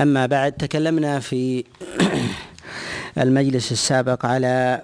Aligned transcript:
أما 0.00 0.26
بعد 0.26 0.52
تكلمنا 0.52 1.20
في 1.20 1.64
المجلس 3.22 3.72
السابق 3.72 4.26
على 4.26 4.82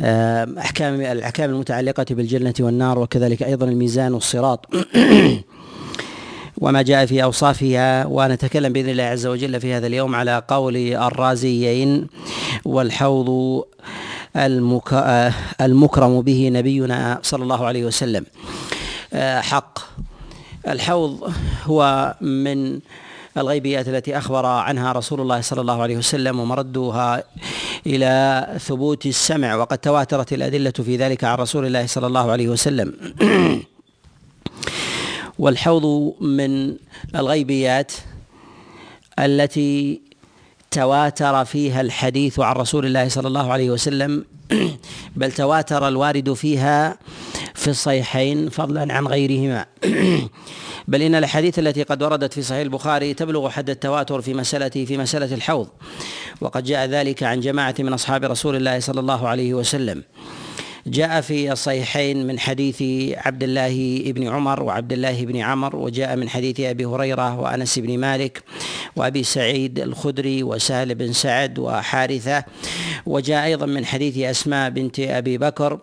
آه، 0.00 0.48
أحكام 0.58 1.00
الأحكام 1.00 1.50
المتعلقة 1.50 2.04
بالجنة 2.10 2.54
والنار 2.60 2.98
وكذلك 2.98 3.42
أيضا 3.42 3.66
الميزان 3.66 4.14
والصراط. 4.14 4.66
وما 6.58 6.82
جاء 6.82 7.06
في 7.06 7.22
أوصافها 7.22 8.06
ونتكلم 8.06 8.72
بإذن 8.72 8.88
الله 8.88 9.02
عز 9.02 9.26
وجل 9.26 9.60
في 9.60 9.74
هذا 9.74 9.86
اليوم 9.86 10.14
على 10.14 10.42
قول 10.48 10.76
الرازيين 10.76 12.06
والحوض 12.64 13.62
آه، 14.36 15.32
المكرم 15.60 16.20
به 16.20 16.48
نبينا 16.52 17.18
صلى 17.22 17.42
الله 17.42 17.66
عليه 17.66 17.84
وسلم. 17.84 18.26
آه، 19.12 19.40
حق. 19.40 19.78
الحوض 20.68 21.32
هو 21.64 22.14
من 22.20 22.80
الغيبيات 23.36 23.88
التي 23.88 24.18
أخبر 24.18 24.46
عنها 24.46 24.92
رسول 24.92 25.20
الله 25.20 25.40
صلى 25.40 25.60
الله 25.60 25.82
عليه 25.82 25.96
وسلم 25.96 26.40
ومردها 26.40 27.24
إلى 27.86 28.46
ثبوت 28.60 29.06
السمع 29.06 29.54
وقد 29.54 29.78
تواترت 29.78 30.32
الأدلة 30.32 30.70
في 30.70 30.96
ذلك 30.96 31.24
عن 31.24 31.38
رسول 31.38 31.66
الله 31.66 31.86
صلى 31.86 32.06
الله 32.06 32.30
عليه 32.30 32.48
وسلم. 32.48 32.94
والحوض 35.38 36.14
من 36.20 36.76
الغيبيات 37.14 37.92
التي 39.18 40.00
تواتر 40.70 41.44
فيها 41.44 41.80
الحديث 41.80 42.40
عن 42.40 42.56
رسول 42.56 42.86
الله 42.86 43.08
صلى 43.08 43.28
الله 43.28 43.52
عليه 43.52 43.70
وسلم. 43.70 44.24
بل 45.16 45.32
تواتر 45.32 45.88
الوارد 45.88 46.32
فيها 46.32 46.98
في 47.54 47.70
الصحيحين 47.70 48.48
فضلا 48.48 48.94
عن 48.94 49.06
غيرهما. 49.06 49.66
بل 50.88 51.02
إن 51.02 51.14
الاحاديث 51.14 51.58
التي 51.58 51.82
قد 51.82 52.02
وردت 52.02 52.32
في 52.32 52.42
صحيح 52.42 52.60
البخاري 52.60 53.14
تبلغ 53.14 53.48
حد 53.48 53.70
التواتر 53.70 54.20
في 54.20 54.34
مساله 54.34 54.68
في 54.68 54.98
مسألة 54.98 55.34
الحوض. 55.34 55.68
وقد 56.40 56.64
جاء 56.64 56.86
ذلك 56.86 57.22
عن 57.22 57.40
جماعة 57.40 57.74
من 57.78 57.92
أصحاب 57.92 58.24
رسول 58.24 58.56
الله 58.56 58.80
صلى 58.80 59.00
الله 59.00 59.28
عليه 59.28 59.54
وسلم. 59.54 60.02
جاء 60.86 61.20
في 61.20 61.52
الصحيحين 61.52 62.26
من 62.26 62.38
حديث 62.38 62.82
عبد 63.16 63.42
الله 63.42 64.02
بن 64.06 64.28
عمر 64.28 64.62
وعبد 64.62 64.92
الله 64.92 65.24
بن 65.24 65.36
عمر 65.36 65.76
وجاء 65.76 66.16
من 66.16 66.28
حديث 66.28 66.60
أبي 66.60 66.84
هريرة 66.84 67.40
وأنس 67.40 67.78
بن 67.78 67.98
مالك 67.98 68.42
وأبي 68.96 69.22
سعيد 69.22 69.78
الخدري 69.78 70.42
وسهل 70.42 70.94
بن 70.94 71.12
سعد 71.12 71.58
وحارثة 71.58 72.44
وجاء 73.06 73.44
أيضا 73.44 73.66
من 73.66 73.86
حديث 73.86 74.18
أسماء 74.18 74.70
بنت 74.70 75.00
أبي 75.00 75.38
بكر 75.38 75.78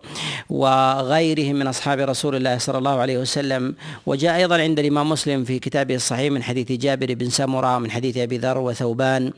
وغيرهم 0.49 1.55
من 1.55 1.67
أصحاب 1.67 1.99
رسول 1.99 2.35
الله 2.35 2.57
صلى 2.57 2.77
الله 2.77 2.97
عليه 2.99 3.17
وسلم. 3.17 3.75
وجاء 4.05 4.35
أيضا 4.35 4.61
عند 4.61 4.79
الإمام 4.79 5.09
مسلم 5.09 5.43
في 5.43 5.59
كتابه 5.59 5.95
الصحيح 5.95 6.31
من 6.31 6.43
حديث 6.43 6.71
جابر 6.71 7.13
بن 7.13 7.29
سمرة 7.29 7.75
ومن 7.75 7.91
حديث 7.91 8.17
أبي 8.17 8.37
ذر 8.37 8.57
وثوبان. 8.57 9.33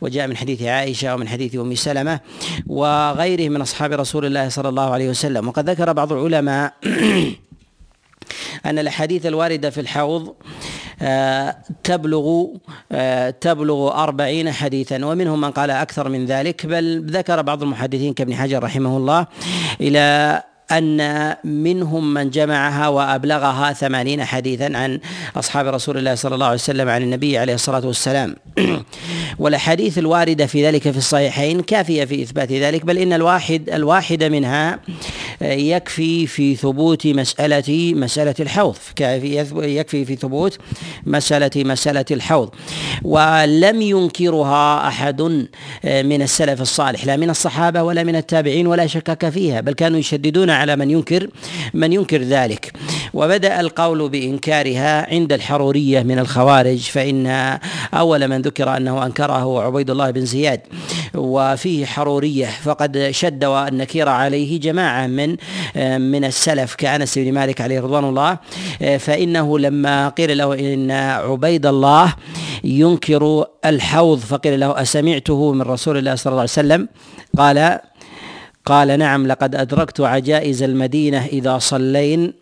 وجاء 0.00 0.26
من 0.26 0.36
حديث 0.36 0.62
عائشة 0.62 1.14
ومن 1.14 1.28
حديث 1.28 1.56
أم 1.56 1.74
سلمة 1.74 2.20
وغيرهم 2.66 3.52
من 3.52 3.60
أصحاب 3.60 3.92
رسول 3.92 4.26
الله 4.26 4.48
صلى 4.48 4.68
الله 4.68 4.90
عليه 4.90 5.08
وسلم. 5.08 5.48
وقد 5.48 5.70
ذكر 5.70 5.92
بعض 5.92 6.12
العلماء 6.12 6.72
أن 8.66 8.78
الأحاديث 8.78 9.26
الواردة 9.26 9.70
في 9.70 9.80
الحوض 9.80 10.34
آه، 11.02 11.56
تبلغ 11.84 12.46
آه، 12.92 13.30
تبلغ 13.30 14.02
أربعين 14.02 14.52
حديثا 14.52 15.06
ومنهم 15.06 15.40
من 15.40 15.50
قال 15.50 15.70
أكثر 15.70 16.08
من 16.08 16.26
ذلك. 16.26 16.66
بل 16.66 17.06
ذكر 17.10 17.42
بعض 17.42 17.62
المحدثين 17.62 18.14
كابن 18.14 18.34
حجر 18.34 18.62
رحمه 18.62 18.96
الله 18.96 19.26
إلى 19.80 20.42
أن 20.78 21.34
منهم 21.44 22.14
من 22.14 22.30
جمعها 22.30 22.88
وأبلغها 22.88 23.72
ثمانين 23.72 24.24
حديثا 24.24 24.70
عن 24.74 25.00
أصحاب 25.36 25.66
رسول 25.66 25.98
الله 25.98 26.14
صلى 26.14 26.34
الله 26.34 26.46
عليه 26.46 26.54
وسلم 26.54 26.88
عن 26.88 27.02
النبي 27.02 27.38
عليه 27.38 27.54
الصلاة 27.54 27.86
والسلام. 27.86 28.36
والأحاديث 29.38 29.98
الواردة 29.98 30.46
في 30.46 30.66
ذلك 30.66 30.90
في 30.90 30.98
الصحيحين 30.98 31.60
كافية 31.60 32.04
في 32.04 32.22
إثبات 32.22 32.52
ذلك 32.52 32.84
بل 32.84 32.98
إن 32.98 33.12
الواحد 33.12 33.70
الواحد 33.70 34.24
منها 34.24 34.78
يكفي 35.40 36.26
في 36.26 36.54
ثبوت 36.54 37.06
مسألة 37.06 37.94
مسألة 37.94 38.34
الحوض. 38.40 38.76
يكفي 39.00 40.04
في 40.04 40.16
ثبوت 40.16 40.58
مسألة 41.06 41.50
مسألة 41.56 42.04
الحوض. 42.10 42.50
ولم 43.02 43.82
ينكرها 43.82 44.88
أحد 44.88 45.22
من 45.84 46.22
السلف 46.22 46.60
الصالح 46.60 47.06
لا 47.06 47.16
من 47.16 47.30
الصحابة 47.30 47.82
ولا 47.82 48.04
من 48.04 48.16
التابعين 48.16 48.66
ولا 48.66 48.86
شكك 48.86 49.28
فيها 49.28 49.60
بل 49.60 49.72
كانوا 49.72 49.98
يشددون 49.98 50.50
على 50.50 50.76
من 50.76 50.90
ينكر 50.90 51.28
من 51.74 51.92
ينكر 51.92 52.22
ذلك. 52.22 52.72
وبدأ 53.14 53.60
القول 53.60 54.08
بإنكارها 54.08 55.14
عند 55.14 55.32
الحرورية 55.32 56.02
من 56.02 56.18
الخوارج 56.18 56.78
فإن 56.78 57.26
أول 57.94 58.28
من 58.28 58.42
ذكر 58.42 58.76
أنه 58.76 59.06
أنكره 59.06 59.32
هو 59.32 59.60
عبيد 59.60 59.90
الله 59.90 60.10
بن 60.10 60.24
زياد. 60.24 60.60
وفيه 61.14 61.86
حرورية. 61.86 62.46
فقد 62.46 63.08
شد 63.10 63.44
النكير 63.44 64.08
عليه 64.08 64.60
جماعة 64.60 65.06
من 65.06 65.30
من 66.10 66.24
السلف 66.24 66.74
كأنس 66.74 67.18
بن 67.18 67.32
مالك 67.32 67.60
عليه 67.60 67.80
رضوان 67.80 68.04
الله. 68.04 68.38
فإنه 68.98 69.58
لما 69.58 70.08
قيل 70.08 70.38
له 70.38 70.74
إن 70.74 70.90
عبيد 70.90 71.66
الله 71.66 72.14
ينكر 72.64 73.44
الحوض 73.64 74.18
فقيل 74.18 74.60
له 74.60 74.82
أسمعته 74.82 75.52
من 75.52 75.62
رسول 75.62 75.98
الله 75.98 76.14
صلى 76.14 76.30
الله 76.30 76.40
عليه 76.40 76.50
وسلم؟ 76.50 76.88
قال 77.38 77.78
قال 78.64 78.98
نعم 78.98 79.26
لقد 79.26 79.54
أدركت 79.54 80.00
عجائز 80.00 80.62
المدينة 80.62 81.26
إذا 81.26 81.58
صلين 81.58 82.32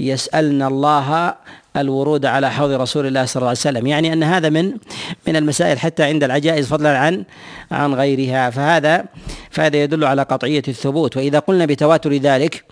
يسألن 0.00 0.62
الله 0.62 1.34
الورود 1.76 2.26
على 2.26 2.50
حوض 2.50 2.70
رسول 2.70 3.06
الله 3.06 3.24
صلى 3.24 3.40
الله 3.40 3.48
عليه 3.48 3.58
وسلم. 3.58 3.86
يعني 3.86 4.12
أن 4.12 4.22
هذا 4.22 4.48
من 4.48 4.72
من 5.28 5.36
المسائل 5.36 5.78
حتى 5.78 6.02
عند 6.02 6.24
العجائز 6.24 6.66
فضلا 6.66 6.98
عن 6.98 7.24
عن 7.70 7.94
غيرها. 7.94 8.50
فهذا 8.50 9.04
فهذا 9.50 9.82
يدل 9.82 10.04
على 10.04 10.22
قطعية 10.22 10.62
الثبوت. 10.68 11.16
وإذا 11.16 11.38
قلنا 11.38 11.66
بتواتر 11.66 12.12
ذلك 12.12 12.64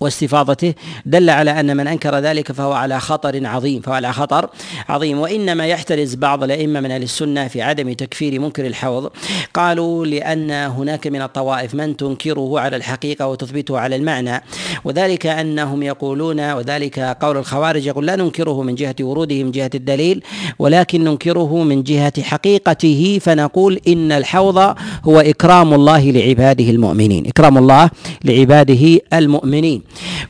واستفاضته 0.00 0.74
دل 1.06 1.30
على 1.30 1.60
أن 1.60 1.76
من 1.76 1.86
أنكر 1.86 2.18
ذلك 2.18 2.52
فهو 2.52 2.72
على 2.72 3.00
خطر 3.00 3.46
عظيم 3.46 3.80
فهو 3.80 3.94
على 3.94 4.12
خطر 4.12 4.50
عظيم. 4.88 5.18
وإنما 5.18 5.66
يحترز 5.66 6.14
بعض 6.14 6.44
الأئمة 6.44 6.80
من 6.80 6.90
أهل 6.90 7.02
السنة 7.02 7.48
في 7.48 7.62
عدم 7.62 7.92
تكفير 7.92 8.40
منكر 8.40 8.66
الحوض. 8.66 9.10
قالوا 9.54 10.06
لأن 10.06 10.50
هناك 10.50 11.06
من 11.06 11.22
الطوائف 11.22 11.74
من 11.74 11.96
تنكره 11.96 12.60
على 12.60 12.76
الحقيقة 12.76 13.26
وتثبته 13.26 13.78
على 13.78 13.96
المعنى. 13.96 14.42
وذلك 14.84 15.26
أنهم 15.26 15.82
يقولون 15.82 16.52
وذلك 16.52 16.98
قول 16.98 17.36
الخوارج 17.36 17.86
يقول 17.86 18.06
لا 18.06 18.16
ننكره 18.16 18.62
من 18.62 18.74
جهة 18.74 18.94
وروده 19.00 19.42
من 19.42 19.50
جهة 19.50 19.70
الدليل 19.74 20.22
ولكن 20.58 21.04
ننكره 21.04 21.62
من 21.62 21.82
جهة 21.82 22.22
حقيقته 22.22 23.18
فنقول 23.22 23.80
إن 23.88 24.12
الحوض 24.12 24.58
هو 25.04 25.20
إكرام 25.20 25.74
الله 25.74 26.10
لعباده 26.10 26.70
المؤمنين. 26.70 27.26
إكرام 27.26 27.58
الله 27.58 27.90
لعباده 28.24 29.00
المؤمنين. 29.12 29.79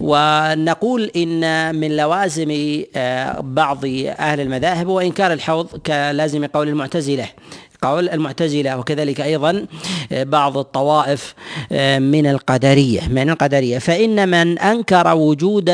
ونقول 0.01 1.11
إن 1.17 1.75
من 1.75 1.97
لوازم 1.97 2.83
آه، 2.97 3.41
بعض 3.41 3.85
أهل 4.07 4.41
المذاهب 4.41 4.89
هو 4.89 5.01
إنكار 5.01 5.33
الحوض 5.33 5.67
كلازم 5.67 6.47
قول 6.47 6.69
المعتزلة. 6.69 7.29
قول 7.83 8.09
المعتزلة 8.09 8.79
وكذلك 8.79 9.21
أيضا 9.21 9.67
آه، 10.13 10.23
بعض 10.23 10.59
الطوائف 10.59 11.35
آه، 11.73 11.99
من 11.99 12.27
القدرية 12.27 13.09
من 13.09 13.31
القدرية. 13.31 13.79
فإن 13.79 14.29
من 14.29 14.59
أنكر 14.59 15.15
وجود 15.15 15.71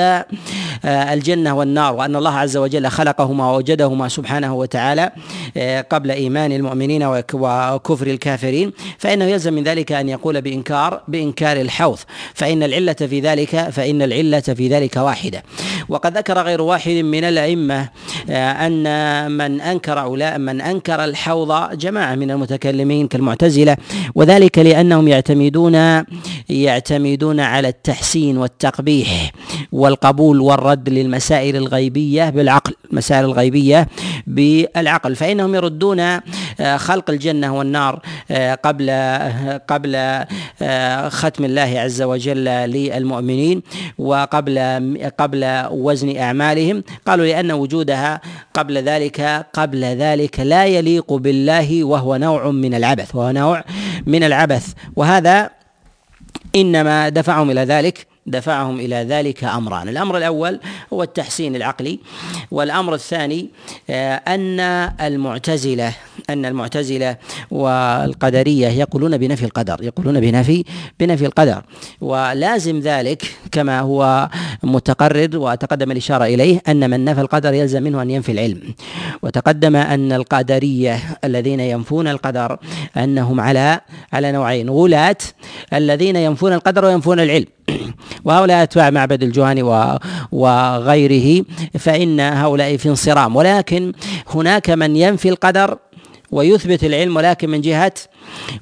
آه، 0.85 1.15
الجنة 1.15 1.55
والنار 1.55 1.95
وأن 1.95 2.17
الله 2.17 2.31
عز 2.31 2.57
وجل 2.57 2.89
خلقهما 2.89 3.51
ووجدهما 3.51 4.09
سبحانه 4.09 4.55
وتعالى 4.55 5.11
آه، 5.57 5.81
قبل 5.81 6.11
إيمان 6.11 6.53
المؤمنين 6.53 7.03
وكفر 7.33 8.07
الكافرين. 8.07 8.73
فإنه 8.99 9.25
يلزم 9.25 9.53
من 9.53 9.63
ذلك 9.63 9.93
أن 9.93 10.09
يقول 10.09 10.41
بإنكار 10.41 11.03
بإنكار 11.09 11.61
الحوض. 11.61 11.99
فإن 12.35 12.63
العلة 12.63 12.93
في 12.93 13.21
ذلك 13.21 13.71
فإن 13.71 14.03
العلة 14.03 14.41
في 14.41 14.69
ذلك 14.69 14.97
واحدة. 14.97 15.43
وقد 15.89 16.19
ذكر 16.19 16.39
غير 16.43 16.63
واحد 16.63 16.93
من 16.93 17.25
الأئمة 17.25 17.89
آه، 18.31 18.67
أن 18.67 19.31
من 19.33 19.61
أولاء 19.89 20.39
من 20.39 20.61
أنكر 20.61 21.05
الحوض 21.05 21.79
جماعة 21.79 22.15
من 22.15 22.31
المتكلمين 22.31 23.09
كالمعتزلة. 23.09 23.77
وذلك 24.15 24.59
لأنهم 24.59 25.09
يعتمدون 25.09 26.05
يعتمدون 26.49 27.41
على 27.41 27.69
التحسين 27.69 28.39
والتقبيح 28.39 29.33
والقبول 29.73 30.41
والرد. 30.41 30.66
الرد 30.67 30.89
للمسائل 30.89 31.57
الغيبية 31.57 32.31
بالعقل 32.31 32.75
المسائل 32.93 33.25
الغيبية 33.25 33.89
بالعقل. 34.27 35.17
فإنهم 35.17 35.55
يردون 35.55 36.01
آه، 36.01 36.77
خلق 36.77 37.11
الجنة 37.11 37.59
والنار 37.59 38.01
آه، 38.31 38.55
قبل 38.55 38.87
آه، 38.91 39.57
قبل 39.69 40.25
ختم 41.11 41.45
الله 41.45 41.81
عز 41.81 42.03
وجل 42.03 42.45
للمؤمنين 42.45 43.63
وقبل 43.99 44.59
قبل 45.19 45.67
وزن 45.71 46.17
أعمالهم. 46.17 46.83
قالوا 47.07 47.27
لأن 47.27 47.53
وجودها 47.53 48.21
قبل 48.55 48.79
ذلك 48.79 49.47
قبل 49.53 49.85
ذلك 49.85 50.41
لا 50.41 50.67
يليق 50.67 51.13
بالله 51.13 51.85
وهو 51.85 52.17
نوع 52.17 52.51
من 52.51 52.75
العبث 52.75 53.15
وهو 53.15 53.31
نوع 53.31 53.65
من 54.07 54.25
العبث. 54.25 54.73
وهذا 54.97 55.51
إنما 56.57 57.09
دفعهم 57.09 57.51
إلى 57.51 57.61
ذلك 57.61 58.07
دفعهم 58.27 58.81
إلى 58.81 58.97
ذلك 58.97 59.45
أمران، 59.45 59.89
الأمر 59.89 60.17
الأول 60.17 60.61
هو 60.93 61.03
التحسين 61.03 61.57
العقلي، 61.57 61.99
والأمر 62.51 62.95
الثاني 62.95 63.49
آه، 63.91 64.15
أن 64.15 64.61
المعتزلة 65.07 65.93
أن 66.31 66.47
المعتزلة 66.47 67.17
والقدرية 67.51 68.69
يقولون 68.69 69.19
بنفي 69.19 69.45
القدر، 69.45 69.79
يقولون 69.83 70.21
بنفي 70.21 70.65
بنفي 71.01 71.27
القدر، 71.27 71.63
ولازم 72.01 72.81
ذلك 72.81 73.23
كما 73.53 73.81
هو 73.81 74.29
متقرر 74.63 75.31
وتقدم 75.35 75.91
الإشارة 75.91 76.25
إليه 76.25 76.63
أن 76.69 76.91
من 76.91 77.05
نفى 77.05 77.21
القدر 77.21 77.55
يلزم 77.55 77.83
منه 77.83 78.03
أن 78.03 78.11
ينفي 78.11 78.33
العلم، 78.33 78.75
وتقدم 79.23 79.77
أن 79.77 80.13
القدرية 80.13 81.19
الذين 81.25 81.61
ينفون 81.61 82.09
القدر 82.09 82.59
أنهم 82.97 83.41
على 83.41 83.81
على 84.13 84.33
نوعين 84.33 84.71
غلاة 84.71 85.17
الذين 85.73 86.17
ينفون 86.17 86.53
القدر 86.53 86.85
وينفون 86.85 87.21
العلم. 87.21 87.47
وهؤلاء 88.27 88.63
أتباع 88.63 88.91
معبد 88.91 89.23
الجهني 89.23 89.63
وغيره 90.33 91.45
فإن 91.79 92.21
هؤلاء 92.21 92.77
في 92.77 92.89
انصرام. 92.89 93.37
ولكن 93.37 93.93
هناك 94.35 94.71
من 94.71 94.97
ينفي 94.97 95.29
القدر 95.29 95.79
ويثبت 96.31 96.85
العلم 96.85 97.17
ولكن 97.17 97.51
من 97.51 97.61
جهة 97.61 97.93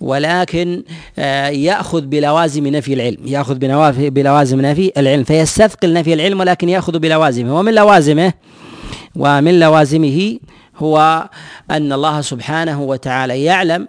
ولكن 0.01 0.83
آه، 1.19 1.49
يأخذ 1.49 2.01
بلوازم 2.01 2.67
نفي 2.67 2.95
العلم. 2.95 3.19
يأخذ 3.27 3.55
بلوازم 4.11 4.61
نفي 4.61 4.93
العلم. 4.97 5.25
فيستثقل 5.25 5.93
نفي 5.93 6.15
العلم 6.15 6.41
ولكن 6.41 6.69
يأخذ 6.69 6.99
بلوازمه. 6.99 7.59
ومن 7.59 7.75
لوازمه 7.75 8.33
ومن 9.17 9.61
لوازمه 9.61 10.39
هو 10.77 11.29
أن 11.71 11.93
الله 11.93 12.21
سبحانه 12.21 12.83
وتعالى 12.83 13.45
يعلم 13.45 13.89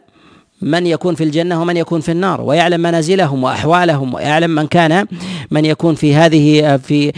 من 0.66 0.88
يكون 0.88 1.16
في 1.16 1.24
الجنة 1.24 1.62
ومن 1.62 1.78
يكون 1.78 2.02
في 2.02 2.12
النار 2.12 2.42
ويعلم 2.42 2.82
منازلهم 2.82 3.44
وأحوالهم 3.44 4.14
ويعلم 4.14 4.56
من 4.56 4.68
كان 4.68 5.06
من 5.52 5.66
يكون 5.66 5.96
في 5.96 6.16
هذه 6.16 6.78
في 6.78 7.12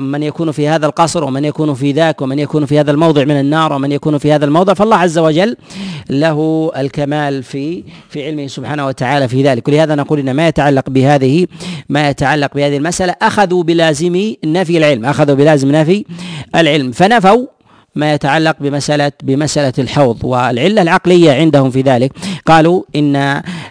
من 0.00 0.22
يكون 0.22 0.52
في 0.52 0.68
هذا 0.68 0.86
القصر 0.86 1.24
ومن 1.24 1.44
يكون 1.44 1.74
في 1.74 1.92
ذاك 1.92 2.22
ومن 2.22 2.38
يكون 2.38 2.66
في 2.66 2.80
هذا 2.80 2.90
الموضع 2.90 3.24
من 3.24 3.40
النار 3.40 3.72
ومن 3.72 3.92
يكون 3.92 4.18
في 4.18 4.32
هذا 4.32 4.44
الموضع. 4.44 4.74
فالله 4.74 4.96
عز 4.96 5.18
وجل 5.18 5.56
له 6.10 6.70
الكمال 6.76 7.42
في 7.42 7.84
في 8.08 8.26
علمه 8.26 8.46
سبحانه 8.46 8.86
وتعالى 8.86 9.28
في 9.28 9.42
ذلك. 9.42 9.68
ولهذا 9.68 9.94
نقول 9.94 10.18
إن 10.18 10.30
ما 10.30 10.48
يتعلق 10.48 10.90
بهذه 10.90 11.46
ما 11.88 12.08
يتعلق 12.08 12.54
بهذه 12.54 12.76
المسألة 12.76 13.14
أخذوا 13.22 13.62
بلازم 13.62 14.34
نفي 14.44 14.78
العلم 14.78 15.04
أخذوا 15.04 15.36
بلازم 15.36 15.72
نفي 15.72 16.04
العلم. 16.54 16.92
فنفوا 16.92 17.46
ما 17.94 18.14
يتعلق 18.14 18.56
بمسألة 18.60 19.12
بمسألة 19.22 19.72
الحوض 19.78 20.24
والعلة 20.24 20.82
العقلية 20.82 21.32
عندهم 21.32 21.70
في 21.70 21.80
ذلك. 21.80 22.12
قالوا 22.46 22.82
إن 22.96 23.16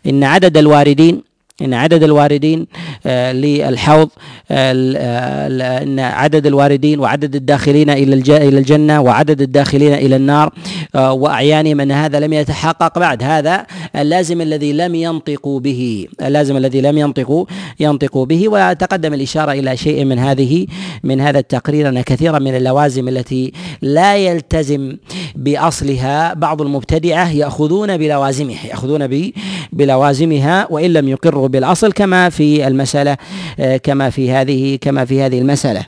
إن 0.05 0.23
عدد 0.23 0.57
الواردين 0.57 1.28
إن 1.61 1.73
عدد 1.73 2.03
الواردين 2.03 2.67
آه، 3.05 3.31
للحوض 3.31 4.09
آه، 4.51 4.73
آه، 4.97 5.83
إن 5.83 5.99
عدد 5.99 6.47
الواردين 6.47 6.99
وعدد 6.99 7.35
الداخلين 7.35 7.89
إلى 7.89 8.13
إلى 8.37 8.59
الجنة 8.59 9.01
وعدد 9.01 9.41
الداخلين 9.41 9.93
إلى 9.93 10.15
النار 10.15 10.53
واعيانهم 10.95 11.81
ان 11.81 11.91
هذا 11.91 12.19
لم 12.19 12.33
يتحقق 12.33 12.99
بعد. 12.99 13.23
هذا 13.23 13.65
اللازم 13.95 14.41
الذي 14.41 14.73
لم 14.73 14.95
ينطقوا 14.95 15.59
به 15.59 16.07
اللازم 16.21 16.57
الذي 16.57 16.81
لم 16.81 16.97
ينطقوا 16.97 17.45
ينطقوا 17.79 18.25
به. 18.25 18.49
وتقدم 18.49 19.13
الإشارة 19.13 19.51
إلى 19.51 19.77
شيء 19.77 20.05
من 20.05 20.19
هذه 20.19 20.65
من 21.03 21.21
هذا 21.21 21.39
التقرير 21.39 21.89
أن 21.89 22.01
كثيرا 22.01 22.39
من 22.39 22.55
اللوازم 22.55 23.07
التي 23.07 23.53
لا 23.81 24.17
يلتزم 24.17 24.97
بأصلها 25.35 26.33
بعض 26.33 26.61
المبتدعة 26.61 27.31
يأخذون 27.31 27.97
بلوازمها 27.97 28.67
يأخذون 28.67 29.31
بلوازمها 29.73 30.67
وإن 30.69 30.93
لم 30.93 31.07
يقروا 31.07 31.48
بالأصل 31.51 31.91
كما 31.91 32.29
في 32.29 32.67
المسألة 32.67 33.17
آه، 33.59 33.77
كما 33.77 34.09
في 34.09 34.31
هذه 34.31 34.77
كما 34.81 35.05
في 35.05 35.21
هذه 35.21 35.39
المسألة. 35.39 35.85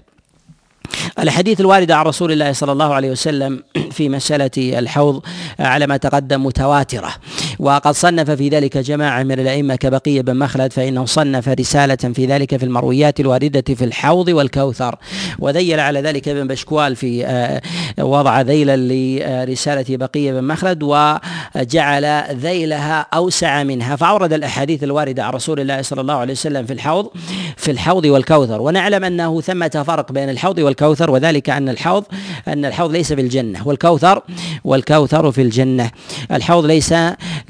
الحديث 1.19 1.59
الواردة 1.59 1.95
عن 1.95 2.05
رسول 2.05 2.31
الله 2.31 2.51
صلى 2.51 2.71
الله 2.71 2.93
عليه 2.93 3.11
وسلم 3.11 3.63
في 3.91 4.09
مسألة 4.09 4.51
الحوض 4.57 5.21
على 5.59 5.87
ما 5.87 5.97
تقدم 5.97 6.45
متواترة. 6.45 7.13
وقد 7.61 7.91
صنف 7.91 8.31
في 8.31 8.49
ذلك 8.49 8.77
جماعة 8.77 9.23
من 9.23 9.39
الأئمة 9.39 9.75
كبقية 9.75 10.21
بن 10.21 10.35
مخلد 10.35 10.73
فإنه 10.73 11.05
صنف 11.05 11.47
رسالة 11.49 11.95
في 11.95 12.25
ذلك 12.25 12.57
في 12.57 12.65
المرويات 12.65 13.19
الواردة 13.19 13.75
في 13.75 13.85
الحوض 13.85 14.27
والكوثر. 14.27 14.95
وذيل 15.39 15.79
على 15.79 16.01
ذلك 16.01 16.27
ابن 16.27 16.47
بشكوال 16.47 16.95
في 16.95 17.25
آه، 17.25 17.61
وضع 17.99 18.41
ذيلا 18.41 18.77
لرسالة 18.77 19.97
بقية 19.97 20.31
بن 20.31 20.43
مخلد 20.43 20.83
وجعل 20.83 22.23
ذيلها 22.31 23.05
أوسع 23.13 23.63
منها. 23.63 23.95
فأورد 23.95 24.33
الأحاديث 24.33 24.83
الواردة 24.83 25.23
عن 25.23 25.33
رسول 25.33 25.59
الله 25.59 25.81
صلى 25.81 26.01
الله 26.01 26.13
عليه 26.13 26.33
وسلم 26.33 26.65
في 26.65 26.73
الحوض 26.73 27.09
في 27.57 27.71
الحوض 27.71 28.05
والكوثر. 28.05 28.61
ونعلم 28.61 29.03
أنه 29.03 29.41
ثمة 29.41 29.83
فرق 29.87 30.11
بين 30.11 30.29
الحوض 30.29 30.57
والكوثر 30.57 31.11
وذلك 31.11 31.49
أن 31.49 31.69
الحوض 31.69 32.03
أن 32.47 32.65
الحوض 32.65 32.91
ليس 32.91 33.13
في 33.13 33.21
الجنة 33.21 33.67
والكوثر 33.67 34.21
والكوثر 34.63 35.31
في 35.31 35.41
الجنة. 35.41 35.91
الحوض 36.31 36.65
ليس 36.65 36.93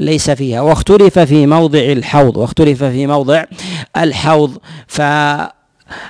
ليس 0.01 0.30
فيها. 0.30 0.62
واختلف 0.62 1.19
في 1.19 1.48
موضع 1.48 1.80
الحوض. 1.80 2.38
واختلف 2.38 2.83
في 2.83 3.07
موضع 3.07 3.44
الحوض. 3.98 4.57
ف 4.88 5.01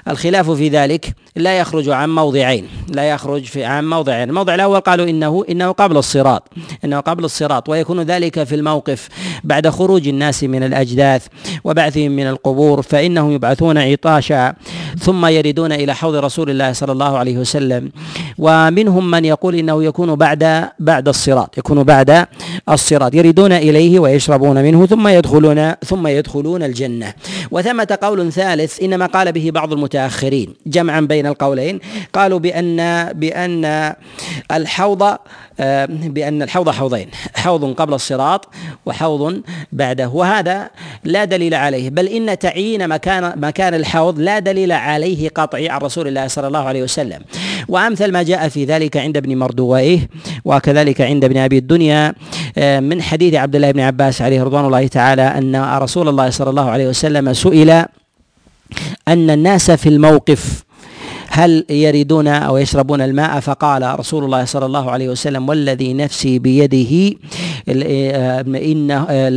الخلاف 0.07 0.51
في 0.51 0.69
ذلك 0.69 1.13
لا 1.35 1.59
يخرج 1.59 1.89
عن 1.89 2.15
موضعين 2.15 2.67
لا 2.89 3.03
يخرج 3.03 3.43
في 3.43 3.63
عن 3.63 3.89
موضعين. 3.89 4.29
الموضع 4.29 4.55
الأول 4.55 4.79
قالوا 4.79 5.09
انه 5.09 5.45
إنه 5.49 5.71
قبل 5.71 5.97
الصراط 5.97 6.43
إنه 6.85 6.99
قبل 6.99 7.25
الصراط 7.25 7.69
ويكون 7.69 8.01
ذلك 8.01 8.43
في 8.43 8.55
الموقف 8.55 9.09
بعد 9.43 9.69
خروج 9.69 10.07
الناس 10.07 10.43
من 10.43 10.63
الأجداث 10.63 11.27
وبعثهم 11.63 12.11
من 12.11 12.27
القبور 12.27 12.81
فإنهم 12.81 13.31
يبعثون 13.31 13.77
عطاشا 13.77 14.53
ثم 14.99 15.25
يردون 15.25 15.71
إلى 15.71 15.95
حوض 15.95 16.15
رسول 16.15 16.49
الله 16.49 16.73
صلى 16.73 16.91
الله 16.91 17.17
عليه 17.17 17.37
وسلم. 17.37 17.91
ومنهم 18.37 19.11
من 19.11 19.25
يقول 19.25 19.55
إنه 19.55 19.83
يكون 19.83 20.15
بعد 20.15 20.69
بعد 20.79 21.07
الصراط 21.07 21.57
يكون 21.57 21.83
بعد 21.83 22.27
الصراط. 22.69 23.15
يردون 23.15 23.51
إليه 23.51 23.99
ويشربون 23.99 24.63
منه 24.63 24.85
ثم 24.85 25.07
يدخلون 25.07 25.71
ثم 25.85 26.07
يدخلون 26.07 26.63
الجنة. 26.63 27.13
وثمة 27.51 27.97
قول 28.01 28.31
ثالث 28.31 28.83
إنما 28.83 29.05
قال 29.05 29.31
به 29.31 29.51
بعض 29.53 29.73
المتأخرين 29.73 30.53
جمعا 30.67 31.01
بين 31.01 31.20
القولين. 31.25 31.79
قالوا 32.13 32.39
بان 32.39 33.09
بأن 33.13 33.93
الحوض 34.51 35.17
آه، 35.59 35.85
بأن 35.85 36.41
الحوض 36.41 36.69
حوضين 36.69 37.07
حوض 37.35 37.73
قبل 37.73 37.93
الصراط 37.93 38.49
وحوض 38.85 39.41
بعده. 39.71 40.09
وهذا 40.09 40.69
لا 41.03 41.25
دليل 41.25 41.53
عليه 41.53 41.89
بل 41.89 42.07
إن 42.07 42.39
تعيين 42.39 42.87
مكان 42.87 43.33
مكان 43.35 43.73
الحوض 43.73 44.19
لا 44.19 44.39
دليل 44.39 44.71
عليه 44.71 45.29
قطعي 45.29 45.69
عن 45.69 45.79
رسول 45.81 46.07
الله 46.07 46.27
صلى 46.27 46.47
الله 46.47 46.63
عليه 46.63 46.83
وسلم. 46.83 47.21
وأمثل 47.67 48.11
ما 48.11 48.23
جاء 48.23 48.49
في 48.49 48.65
ذلك 48.65 48.97
عند 48.97 49.17
ابن 49.17 49.37
مردويه 49.37 50.09
وكذلك 50.45 51.01
عند 51.01 51.25
ابن 51.25 51.37
أبي 51.37 51.57
الدنيا 51.57 52.13
آه، 52.57 52.79
من 52.79 53.01
حديث 53.01 53.33
عبد 53.35 53.55
الله 53.55 53.71
بن 53.71 53.79
عباس 53.79 54.21
عليه 54.21 54.43
رضوان 54.43 54.65
الله 54.65 54.87
تعالى 54.87 55.21
أن 55.21 55.77
رسول 55.77 56.09
الله 56.09 56.29
صلى 56.29 56.49
الله 56.49 56.69
عليه 56.69 56.87
وسلم 56.87 57.33
سئل 57.33 57.69
أن 59.07 59.29
الناس 59.29 59.71
في 59.71 59.89
الموقف 59.89 60.63
هل 61.33 61.65
يردون 61.69 62.27
أو 62.27 62.57
يشربون 62.57 63.01
الماء؟ 63.01 63.39
فقال 63.39 63.99
رسول 63.99 64.23
الله 64.23 64.45
صلى 64.45 64.65
الله 64.65 64.91
عليه 64.91 65.09
وسلم 65.09 65.49
والذي 65.49 65.93
نفسي 65.93 66.39
بيده 66.39 67.17
إن 67.69 68.87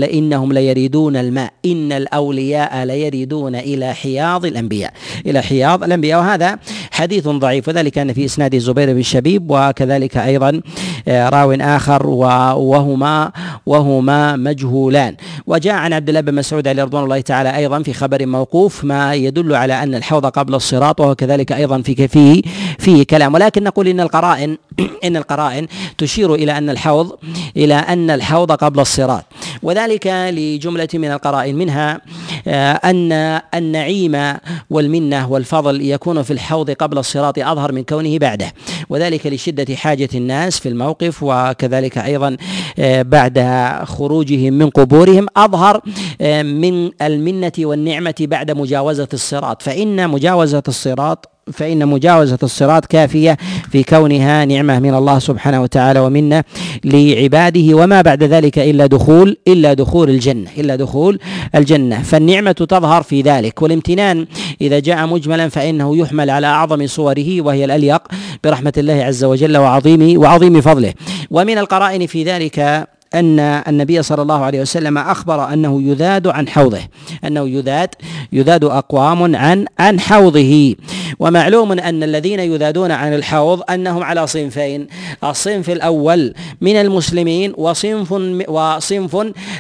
لانهم 0.01 0.53
ليريدون 0.53 1.17
الماء. 1.17 1.53
إن 1.67 1.93
الأولياء 1.93 2.85
ليريدون 2.85 3.55
إلى 3.55 3.95
حياض 3.95 4.45
الأنبياء. 4.45 4.93
إلى 5.27 5.43
حياض 5.43 5.85
الأنبياء. 5.85 6.21
وهذا 6.21 6.59
حديث 6.91 7.29
ضعيف. 7.29 7.69
وذلك 7.69 7.99
أن 7.99 8.13
في 8.13 8.25
إسناد 8.25 8.59
زبير 8.59 8.93
بن 8.93 9.03
شبيب 9.03 9.51
وكذلك 9.51 10.17
أيضا 10.17 10.61
آه، 11.09 11.29
راو 11.29 11.53
آخر 11.53 12.07
وهما 12.07 13.33
وهما 13.67 14.37
مجهولان. 14.37 15.17
وجاء 15.47 15.75
عن 15.75 15.93
عبد 15.93 16.09
الله 16.09 16.21
بن 16.21 16.35
مسعود 16.35 16.69
عليه 16.69 16.83
رضوان 16.85 17.05
الله 17.05 17.21
تعالى 17.21 17.57
أيضا 17.57 17.83
في 17.83 17.93
خبر 17.93 18.27
موقوف 18.27 18.85
ما 18.85 19.15
يدل 19.15 19.55
على 19.55 19.83
أن 19.83 19.95
الحوض 19.95 20.27
قبل 20.27 20.55
الصراط 20.55 21.01
وهو 21.01 21.15
كذلك 21.15 21.53
أيضا 21.53 21.83
في 21.83 22.09
فيه 22.09 22.43
فيه 22.79 23.03
كلام. 23.03 23.35
ولكن 23.35 23.63
نقول 23.63 23.89
إن 23.89 24.01
القرائن 24.01 24.57
إن 25.05 25.17
القرائن 25.17 25.67
تشير 25.99 26.35
إلى 26.35 26.59
أن 26.59 26.71
الحوض 26.71 27.13
إلى 27.57 27.75
أن 27.75 28.11
الحوض 28.15 28.53
قبل 28.53 28.81
الصراط. 28.81 29.25
وذلك 29.63 30.07
لجملة 30.07 30.89
من 30.95 31.11
القرائن 31.11 31.57
منها 31.57 32.01
آه، 32.47 32.73
أن 32.73 33.13
النعيم 33.55 34.37
والمنة 34.71 35.33
والفضل 35.33 35.83
يكون 35.83 36.23
في 36.23 36.33
الحوض 36.33 36.71
قبل 36.71 36.99
الصراط 36.99 37.39
أظهر 37.39 37.73
من 37.73 37.85
كونه 37.85 38.19
بعده. 38.19 38.53
وذلك 38.89 39.27
لشدة 39.27 39.77
حاجة 39.77 40.09
الناس 40.15 40.59
في 40.59 40.69
الموقف 40.69 41.23
وكذلك 41.23 41.99
أيضا 41.99 42.37
آه، 42.79 43.03
بعد 43.03 43.39
خروجهم 43.85 44.53
من 44.53 44.71
قبورهم 44.71 45.27
أظهر 45.37 45.81
آه، 46.21 46.43
من 46.43 46.91
المنة 47.03 47.53
والنعمة 47.59 48.15
بعد 48.21 48.51
مجاوزة 48.51 49.09
الصراط. 49.13 49.63
فإن 49.63 50.09
مجاوزة 50.11 50.63
الصراط 50.69 51.34
فإن 51.53 51.89
مجاوزة 51.89 52.39
الصراط 52.43 52.87
كافية 52.87 53.37
في 53.71 53.83
كونها 53.83 54.45
نعمة 54.45 54.79
من 54.79 54.95
الله 54.95 55.19
سبحانه 55.19 55.63
وتعالى 55.63 56.01
ومنة 56.01 56.45
لعباده 56.85 57.77
وما 57.77 58.03
بعد 58.03 58.23
ذلك 58.23 58.59
إلا 58.59 58.87
دخول 58.87 59.37
إلا 59.49 59.75
دخول 59.75 60.11
الجنة 60.11 60.51
إلا 60.59 60.77
دخول 60.77 61.19
الجنة. 61.55 62.03
فالنعمة 62.03 62.53
تظهر 62.53 63.03
في 63.03 63.23
ذلك. 63.23 63.63
والامتنان 63.63 64.27
إذا 64.61 64.79
جاء 64.79 65.07
مجملا 65.07 65.49
فإنه 65.49 65.97
يحمل 65.97 66.31
على 66.31 66.47
أعظم 66.47 66.87
صوره 66.87 67.41
وهي 67.41 67.65
الأليق 67.65 68.03
برحمة 68.45 68.73
الله 68.79 69.05
عز 69.05 69.25
وجل 69.25 69.57
وعظيم 69.57 70.21
وعظيم 70.21 70.61
فضله. 70.61 70.93
ومن 71.31 71.59
القرائن 71.59 72.07
في 72.07 72.25
ذلك 72.25 72.89
أن 73.15 73.41
النبي 73.41 74.03
صلى 74.03 74.23
الله 74.23 74.45
عليه 74.45 74.61
وسلم 74.61 74.99
أخبر 74.99 75.53
أنه 75.53 75.83
يذاد 75.83 76.27
عن 76.27 76.49
حوضه 76.49 76.81
أنه 77.25 77.49
يذاد 77.49 77.89
يذاد 78.33 78.65
أقوام 78.65 79.37
عن 79.37 79.65
عن 79.79 80.01
حوضه. 80.01 80.75
ومعلوم 81.19 81.73
أن 81.73 82.03
الذين 82.03 82.41
يذادون 82.41 82.91
عن 82.91 83.15
الحوض 83.15 83.63
أنهم 83.71 84.03
على 84.03 84.27
صنفين 84.27 84.87
الصنف 85.25 85.71
الأول 85.71 86.35
من 86.61 86.77
المسلمين 86.77 87.53
وصنف 87.57 88.13
وصنف 88.49 89.17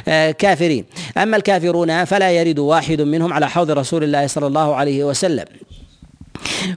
آه، 0.08 0.30
كافرين. 0.30 0.84
أما 1.16 1.36
الكافرون 1.36 2.04
فلا 2.04 2.30
يرد 2.30 2.58
واحد 2.58 3.00
منهم 3.00 3.32
على 3.32 3.48
حوض 3.48 3.70
رسول 3.70 4.04
الله 4.04 4.26
صلى 4.26 4.46
الله 4.46 4.74
عليه 4.74 5.04
وسلم. 5.04 5.44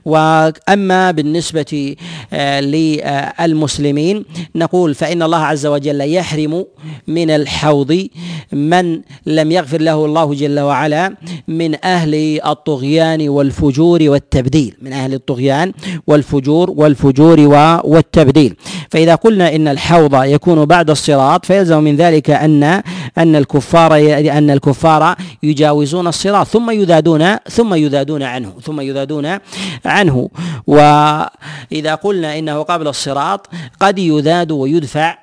وأما 0.04 1.10
بالنسبة 1.10 1.96
آه، 2.32 2.60
للمسلمين 2.60 4.24
نقول 4.54 4.94
فإن 4.94 5.22
الله 5.22 5.38
عز 5.38 5.66
وجل 5.66 6.00
يحرم 6.00 6.64
من 7.08 7.30
الحوض 7.30 8.08
من 8.52 9.00
لم 9.26 9.52
يغفر 9.52 9.80
له 9.80 10.04
الله 10.04 10.34
جل 10.34 10.60
وعلا 10.60 11.14
من 11.48 11.84
أهل 11.84 12.40
الطغيان 12.46 13.28
والفجور 13.28 14.02
والتبديل 14.02 14.74
من 14.82 14.92
أهل 14.92 15.14
الطغيان 15.14 15.72
والفجور 16.06 16.70
والفجور 16.70 17.40
والتبديل. 17.84 18.56
فإذا 18.90 19.14
قلنا 19.14 19.54
إن 19.54 19.68
الحوض 19.68 20.24
يكون 20.24 20.64
بعد 20.64 20.90
الصراط 20.90 21.46
فيلزم 21.46 21.84
من 21.84 21.96
ذلك 21.96 22.30
أن 22.30 22.82
أن 23.18 23.36
الكفار 23.36 23.94
أن 24.38 24.50
الكفار 24.50 25.16
يجاوزون 25.42 26.06
الصراط 26.06 26.46
ثم 26.46 26.70
يذادون 26.70 27.36
ثم 27.36 27.74
يذادون 27.74 28.22
عنه 28.22 28.52
ثم 28.62 28.80
يذادون 28.80 29.38
عنه. 29.84 30.30
وإذا 30.66 31.94
قلنا 31.94 32.38
إنه 32.38 32.62
قبل 32.62 32.88
الصراط 32.88 33.50
قد 33.80 33.98
يذاد 33.98 34.52
ويدفع 34.52 35.18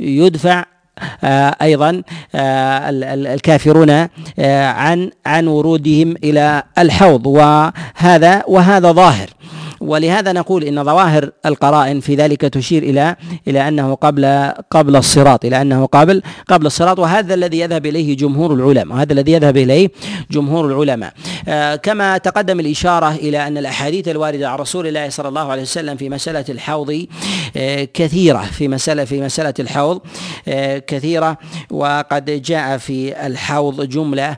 يدفع 0.00 0.64
آه، 1.24 1.56
أيضا 1.62 2.02
آه، 2.34 2.90
الكافرون 3.34 3.90
آه، 4.38 4.66
عن 4.66 5.10
عن 5.26 5.46
ورودهم 5.46 6.14
إلى 6.24 6.62
الحوض. 6.78 7.26
وهذا 7.26 8.42
وهذا 8.48 8.92
ظاهر. 8.92 9.28
ولهذا 9.80 10.32
نقول 10.32 10.64
إن 10.64 10.84
ظواهر 10.84 11.30
القرائن 11.46 12.00
في 12.00 12.14
ذلك 12.14 12.40
تشير 12.40 12.82
إلى 12.82 13.16
إلى 13.48 13.68
أنه 13.68 13.94
قبل 13.94 14.52
قبل 14.70 14.96
الصراط 14.96 15.44
إلى 15.44 15.62
أنه 15.62 15.86
قبل 15.86 16.22
قبل 16.48 16.66
الصراط 16.66 16.98
وهذا 16.98 17.34
الذي 17.34 17.58
يذهب 17.60 17.86
إليه 17.86 18.16
جمهور 18.16 18.54
العلماء 18.54 18.96
وهذا 18.96 19.12
الذي 19.12 19.32
يذهب 19.32 19.56
إليه 19.56 19.90
جمهور 20.30 20.66
العلماء. 20.66 21.12
آه 21.48 21.76
كما 21.76 22.18
تقدم 22.18 22.60
الإشارة 22.60 23.10
إلى 23.14 23.46
أن 23.46 23.58
الأحاديث 23.58 24.08
الواردة 24.08 24.48
عن 24.50 24.58
رسول 24.58 24.86
الله 24.86 25.08
صلى 25.08 25.28
الله 25.28 25.50
عليه 25.52 25.62
وسلم 25.62 25.96
في 25.96 26.08
مسألة 26.08 26.44
الحوض 26.48 27.06
آه 27.56 27.88
كثيرة 27.94 28.38
في 28.42 28.68
مسألة 28.68 29.04
في 29.04 29.20
مسألة 29.20 29.54
الحوض 29.60 30.00
آه 30.48 30.78
كثيرة 30.78 31.38
وقد 31.70 32.42
جاء 32.42 32.76
في 32.78 33.26
الحوض 33.26 33.88
جملة 33.88 34.36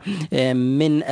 من 0.54 1.02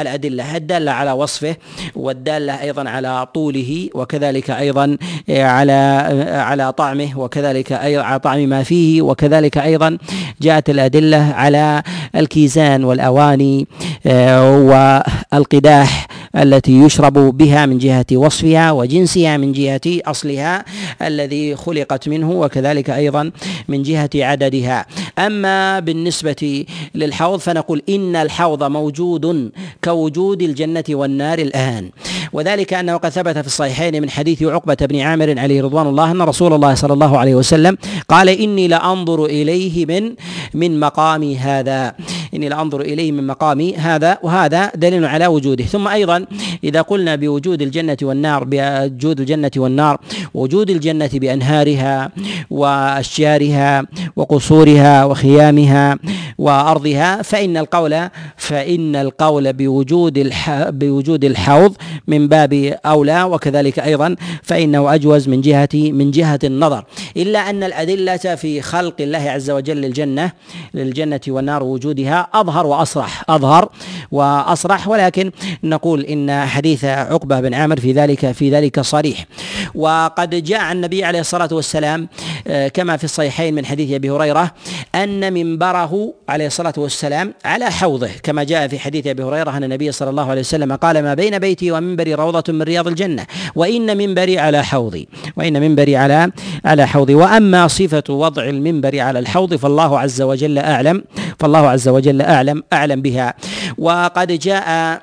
الأدلة. 0.00 0.56
الدالة 0.56 0.92
على 0.92 1.12
وصفه 1.12 1.56
والدالة 1.96 2.60
أيضا 2.62 2.88
على 2.88 3.26
طوله 3.34 3.81
وكذلك 3.94 4.50
أيضا 4.50 4.96
آه، 5.30 5.44
على 5.44 5.72
آه، 5.72 6.40
على 6.40 6.72
طعمه 6.72 7.18
وكذلك 7.18 7.72
أيضا 7.72 8.02
على 8.02 8.18
طعم 8.20 8.48
ما 8.48 8.62
فيه 8.62 9.02
وكذلك 9.02 9.58
أيضا 9.58 9.98
جاءت 10.40 10.70
الأدلة 10.70 11.32
على 11.34 11.82
الكيزان 12.16 12.84
والأواني 12.84 13.66
آه، 14.06 15.02
والقداح 15.32 16.08
التي 16.36 16.72
يشرب 16.72 17.12
بها 17.12 17.66
من 17.66 17.78
جهة 17.78 18.06
وصفها 18.12 18.72
وجنسها 18.72 19.36
من 19.36 19.52
جهة 19.52 19.80
أصلها 19.86 20.64
الذي 21.02 21.56
خلقت 21.56 22.08
منه 22.08 22.30
وكذلك 22.30 22.90
أيضا 22.90 23.30
من 23.68 23.82
جهة 23.82 24.10
عددها. 24.14 24.86
أما 25.18 25.80
بالنسبة 25.80 26.66
للحوض 26.94 27.38
فنقول 27.38 27.82
إن 27.88 28.16
الحوض 28.16 28.64
موجود 28.64 29.52
كوجود 29.84 30.42
الجنة 30.42 30.84
والنار 30.90 31.38
الآن. 31.38 31.90
وذلك 32.32 32.74
أنه 32.74 32.96
قد 32.96 33.10
ثبت 33.10 33.38
في 33.38 33.46
الصحيحين 33.46 34.02
من 34.02 34.10
حديث 34.10 34.42
عقبة 34.42 34.76
بن 34.80 35.00
عامر 35.00 35.38
عليه 35.38 35.62
رضوان 35.62 35.86
الله 35.86 36.10
أن 36.10 36.22
رسول 36.22 36.52
الله 36.52 36.74
صلى 36.74 36.92
الله 36.92 37.18
عليه 37.18 37.34
وسلم 37.34 37.78
قال 38.08 38.28
إني 38.28 38.68
لأنظر 38.68 39.24
إليه 39.24 39.86
من 39.86 40.14
من 40.54 40.80
مقامي 40.80 41.38
هذا. 41.38 41.94
إني 42.34 42.48
لانظر 42.48 42.80
إليه 42.80 43.12
من 43.12 43.26
مقامي. 43.26 43.76
هذا 43.76 44.18
وهذا 44.22 44.72
دليل 44.74 45.04
على 45.04 45.26
وجوده. 45.26 45.64
ثم 45.64 45.88
أيضا 45.88 46.26
إذا 46.64 46.80
قلنا 46.82 47.16
بوجود 47.16 47.62
الجنة 47.62 47.96
والنار 48.02 48.44
بوجود 48.44 49.20
الجنة 49.20 49.50
والنار 49.56 50.00
وجود 50.34 50.70
الجنة 50.70 51.10
بأنهارها 51.14 52.10
وأشجارها 52.50 53.84
وقصورها 54.16 55.04
وخيامها 55.04 55.98
وأرضها 56.38 57.22
فإن 57.22 57.56
القول 57.56 58.08
فإن 58.36 58.96
القول 58.96 59.52
بوجود 59.52 60.18
الح 60.18 60.70
بوجود 60.70 61.24
الحوض 61.24 61.76
من 62.06 62.28
باب 62.28 62.52
أولى 62.86 63.22
وكذلك 63.22 63.78
أيضا 63.78 64.16
فإنه 64.42 64.94
أجوز 64.94 65.28
من 65.28 65.40
جهة 65.40 65.68
من 65.74 66.10
جهة 66.10 66.38
النظر. 66.44 66.84
إلا 67.16 67.50
أن 67.50 67.62
الأدلة 67.62 68.16
في 68.16 68.60
خلق 68.60 68.94
الله 69.00 69.30
عز 69.30 69.50
وجل 69.50 69.76
للجنة 69.76 70.32
للجنة 70.74 71.20
والنار 71.28 71.62
وجودها 71.62 72.21
أظهر 72.34 72.66
وأصرح 72.66 73.24
أظهر 73.28 73.68
وأصرح 74.10 74.88
ولكن 74.88 75.30
نقول 75.64 76.00
إن 76.00 76.46
حديث 76.46 76.84
عقبة 76.84 77.40
بن 77.40 77.54
عامر 77.54 77.80
في 77.80 77.92
ذلك 77.92 78.32
في 78.32 78.50
ذلك 78.50 78.80
صريح. 78.80 79.26
وقد 79.74 80.44
جاء 80.44 80.72
النبي 80.72 81.04
عليه 81.04 81.20
الصلاة 81.20 81.48
والسلام 81.52 82.08
آه، 82.46 82.68
كما 82.68 82.96
في 82.96 83.04
الصحيحين 83.04 83.54
من 83.54 83.66
حديث 83.66 83.92
أبي 83.92 84.10
هريرة 84.10 84.50
أن 84.94 85.32
منبره 85.32 86.14
عليه 86.28 86.46
الصلاة 86.46 86.74
والسلام 86.76 87.34
على 87.44 87.70
حوضه 87.70 88.08
كما 88.22 88.44
جاء 88.44 88.68
في 88.68 88.78
حديث 88.78 89.06
أبي 89.06 89.22
هريرة 89.22 89.56
أن 89.56 89.64
النبي 89.64 89.92
صلى 89.92 90.10
الله 90.10 90.30
عليه 90.30 90.40
وسلم 90.40 90.72
قال 90.72 91.02
ما 91.02 91.14
بين 91.14 91.38
بيتي 91.38 91.72
ومنبري 91.72 92.14
روضة 92.14 92.52
من 92.52 92.62
رياض 92.62 92.88
الجنة 92.88 93.26
وإن 93.54 93.96
منبري 93.96 94.38
على 94.38 94.64
حوضي 94.64 95.08
وإن 95.36 95.60
منبري 95.60 95.96
على 95.96 96.30
على 96.64 96.86
حوضي. 96.86 97.14
وأما 97.14 97.68
صفة 97.68 98.04
وضع 98.08 98.44
المنبر 98.44 99.00
على 99.00 99.18
الحوض 99.18 99.54
فالله 99.54 99.98
عز 99.98 100.22
وجل 100.22 100.58
أعلم 100.58 101.04
فالله 101.38 101.68
عز 101.68 101.88
وجل 101.88 102.22
أعلم 102.22 102.62
أعلم 102.72 103.02
بها. 103.02 103.34
وقد 103.78 104.32
جاء 104.32 105.02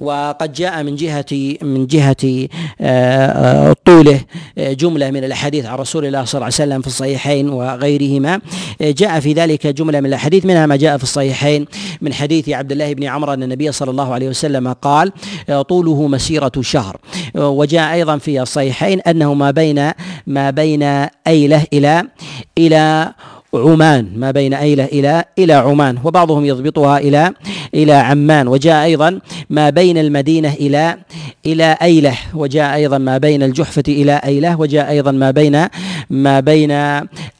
وقد 0.00 0.52
جاء 0.52 0.82
من 0.82 0.96
جهة 0.96 1.56
من 1.62 1.86
جهة 1.86 2.48
آه، 2.80 3.76
طوله 3.84 4.20
آه، 4.58 4.72
جملة 4.72 5.10
من 5.10 5.24
الأحاديث 5.24 5.66
عن 5.66 5.78
رسول 5.78 6.06
الله 6.06 6.24
صلى 6.24 6.34
الله 6.34 6.44
عليه 6.44 6.54
وسلم 6.54 6.80
في 6.80 6.86
الصحيحين 6.86 7.48
وغيرهما. 7.48 8.40
آه، 8.82 8.90
جاء 8.90 9.20
في 9.20 9.32
ذلك 9.32 9.66
جملة 9.66 10.00
من 10.00 10.06
الأحاديث 10.06 10.46
منها 10.46 10.66
ما 10.66 10.76
جاء 10.76 10.96
في 10.96 11.02
الصحيحين 11.02 11.66
من 12.00 12.12
حديث 12.12 12.48
عبد 12.48 12.72
الله 12.72 12.94
بن 12.94 13.04
عمرو 13.04 13.32
أن 13.32 13.42
النبي 13.42 13.72
صلى 13.72 13.90
الله 13.90 14.14
عليه 14.14 14.28
وسلم 14.28 14.72
قال 14.72 15.12
طوله 15.68 16.06
مسيرة 16.06 16.52
شهر. 16.60 16.96
وجاء 17.34 17.92
أيضا 17.92 18.18
في 18.18 18.42
الصحيحين 18.42 19.00
أنه 19.00 19.34
ما 19.34 19.50
بين 19.50 19.90
ما 20.26 20.50
بين 20.50 20.82
أيلة 21.26 21.64
إلى 21.72 22.04
إلى 22.58 23.12
عمان 23.54 24.08
ما 24.16 24.30
بين 24.30 24.54
أيلة 24.54 24.84
إلى 24.84 25.24
إلى 25.38 25.52
عمان 25.52 25.98
وبعضهم 26.04 26.44
يضبطها 26.44 26.98
إلى 26.98 27.32
إلى 27.74 27.92
عمان 27.92 28.48
وجاء 28.48 28.84
أيضا 28.84 29.20
ما 29.50 29.70
بين 29.70 29.98
المدينة 29.98 30.54
إلى 30.54 30.96
إلى 31.46 31.76
أيلة 31.82 32.14
وجاء 32.34 32.74
أيضا 32.74 32.98
ما 32.98 33.18
بين 33.18 33.42
الجحفة 33.42 33.82
إلى 33.88 34.20
أيلة 34.24 34.60
وجاء 34.60 34.90
أيضا 34.90 35.10
ما 35.12 35.30
بين 35.30 35.66
ما 36.10 36.40
بين 36.40 36.70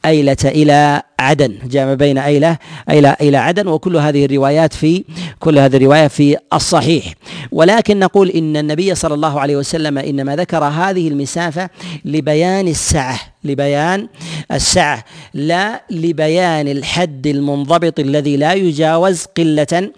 أيلة 0.05 0.37
إلى 0.45 1.01
عدن 1.21 1.53
جاء 1.63 1.85
ما 1.85 1.93
بين 1.93 2.17
أيلة 2.17 2.57
إلى 2.89 3.15
إلى 3.21 3.37
عدن 3.37 3.67
وكل 3.67 3.97
هذه 3.97 4.25
الروايات 4.25 4.73
في 4.73 5.03
كل 5.39 5.59
هذه 5.59 5.77
الروايات 5.77 6.11
في 6.11 6.37
الصحيح. 6.53 7.13
ولكن 7.51 7.99
نقول 7.99 8.29
إن 8.29 8.57
النبي 8.57 8.95
صلى 8.95 9.13
الله 9.13 9.39
عليه 9.39 9.55
وسلم 9.55 9.97
إنما 9.97 10.35
ذكر 10.35 10.63
هذه 10.63 11.07
المسافة 11.07 11.69
لبيان 12.05 12.67
السعة 12.67 13.19
لبيان 13.43 14.07
السعة 14.51 15.03
لا 15.33 15.81
لبيان 15.91 16.67
الحد 16.67 17.27
المنضبط 17.27 17.99
الذي 17.99 18.37
لا 18.37 18.53
يجاوز 18.53 19.25
قلة 19.37 19.89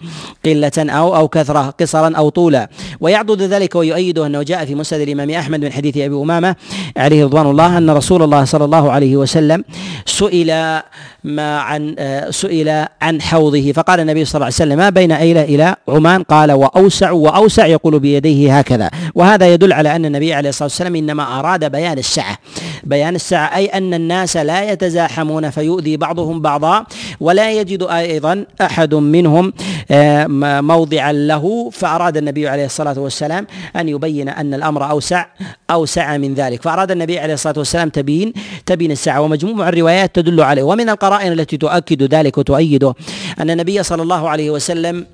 قلة 0.46 0.72
أو 0.78 1.16
أو 1.16 1.28
كثرة 1.28 1.70
قصرا 1.80 2.16
أو 2.18 2.30
طولا. 2.30 2.70
ويعضد 3.00 3.42
ذلك 3.42 3.76
ويؤيده 3.76 4.26
أنه 4.26 4.44
جاء 4.44 4.66
في 4.66 4.76
مسند 4.76 5.02
الإمام 5.02 5.30
أحمد 5.30 5.66
من 5.66 5.72
حديث 5.72 5.98
أبي 5.98 6.16
أمامة 6.16 6.56
عليه 6.98 7.24
رضوان 7.26 7.48
الله 7.50 7.78
أن 7.78 7.90
رسول 7.90 8.24
الله 8.24 8.46
صلى 8.46 8.66
الله 8.66 8.92
عليه 8.92 9.18
وسلم 9.18 9.64
سئل 10.06 10.82
ما 11.24 11.60
عن 11.60 11.96
آه، 12.00 12.30
سئل 12.30 12.86
عن 13.02 13.22
حوضه. 13.22 13.72
فقال 13.72 14.00
النبي 14.00 14.26
صلى 14.26 14.36
الله 14.36 14.46
عليه 14.46 14.56
وسلم 14.56 14.78
ما 14.78 14.90
بين 14.90 15.12
أيلة 15.12 15.44
إلى 15.44 15.76
عمان؟ 15.88 16.24
قال 16.24 16.52
وأوسع 16.52 17.12
وأوسع 17.12 17.66
يقول 17.66 18.00
بيديه 18.00 18.60
هكذا. 18.60 18.90
وهذا 19.16 19.54
يدل 19.54 19.74
على 19.74 19.96
أن 19.96 20.06
النبي 20.06 20.34
عليه 20.34 20.50
الصلاة 20.50 20.66
والسلام 20.68 20.96
إنما 20.96 21.40
أراد 21.40 21.72
بيان 21.72 21.98
السعة 21.98 22.38
بيان 22.84 23.16
السعة 23.16 23.56
أي 23.56 23.66
أن 23.66 23.94
الناس 23.94 24.38
لا 24.38 24.72
يتزاحمون 24.72 25.50
فيؤذي 25.50 25.98
بعضهم 25.98 26.42
بعضا 26.42 26.86
ولا 27.20 27.52
يجد 27.52 27.84
أيضا 27.84 28.46
أحد 28.62 28.96
منهم 28.96 29.54
آه، 29.92 30.28
موضعا 30.62 31.12
له. 31.12 31.70
فأراد 31.70 32.18
النبي 32.18 32.48
عليه 32.48 32.66
الصلاة 32.66 33.00
والسلام 33.00 33.48
أن 33.76 33.90
يبين 33.90 34.30
أن 34.30 34.54
الأمر 34.54 34.90
أوسع 34.90 35.26
أوسع 35.72 36.18
من 36.18 36.34
ذلك. 36.34 36.62
فأراد 36.62 36.92
النبي 36.92 37.20
عليه 37.20 37.34
الصلاة 37.34 37.56
والسلام 37.58 37.90
تبين 37.90 38.34
تبين 38.66 38.92
السعة 38.92 39.22
ومجموع 39.22 39.70
الروايات 39.70 40.16
تدل 40.16 40.42
عليه. 40.42 40.64
ومن 40.64 40.90
القرائن 41.14 41.40
التي 41.40 41.58
تؤكد 41.58 42.04
ذلك 42.04 42.38
وتؤيده 42.38 42.96
أن 43.40 43.50
النبي 43.50 43.84
صلى 43.84 44.02
الله 44.02 44.30
عليه 44.30 44.50
وسلم 44.50 45.06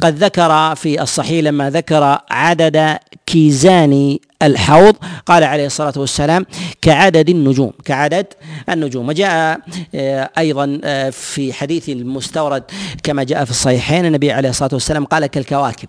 قد 0.00 0.24
ذكر 0.24 0.74
في 0.74 1.02
الصحيح 1.02 1.44
لما 1.44 1.70
ذكر 1.70 2.18
عدد 2.30 2.98
كيزان 3.28 4.18
الحوض 4.42 4.96
قال 5.26 5.44
عليه 5.44 5.66
الصلاة 5.66 5.92
والسلام 5.96 6.46
كعدد 6.82 7.28
النجوم 7.28 7.72
كعدد 7.84 8.26
النجوم. 8.68 9.08
وجاء 9.08 9.60
آه، 9.94 10.30
أيضا 10.38 10.80
آه، 10.84 11.10
في 11.10 11.52
حديث 11.52 11.88
المستورد 11.88 12.62
كما 13.02 13.22
جاء 13.24 13.44
في 13.44 13.50
الصحيحين 13.50 14.06
النبي 14.06 14.32
عليه 14.32 14.48
الصلاة 14.48 14.70
والسلام 14.72 15.04
قال 15.04 15.26
كالكواكب. 15.26 15.88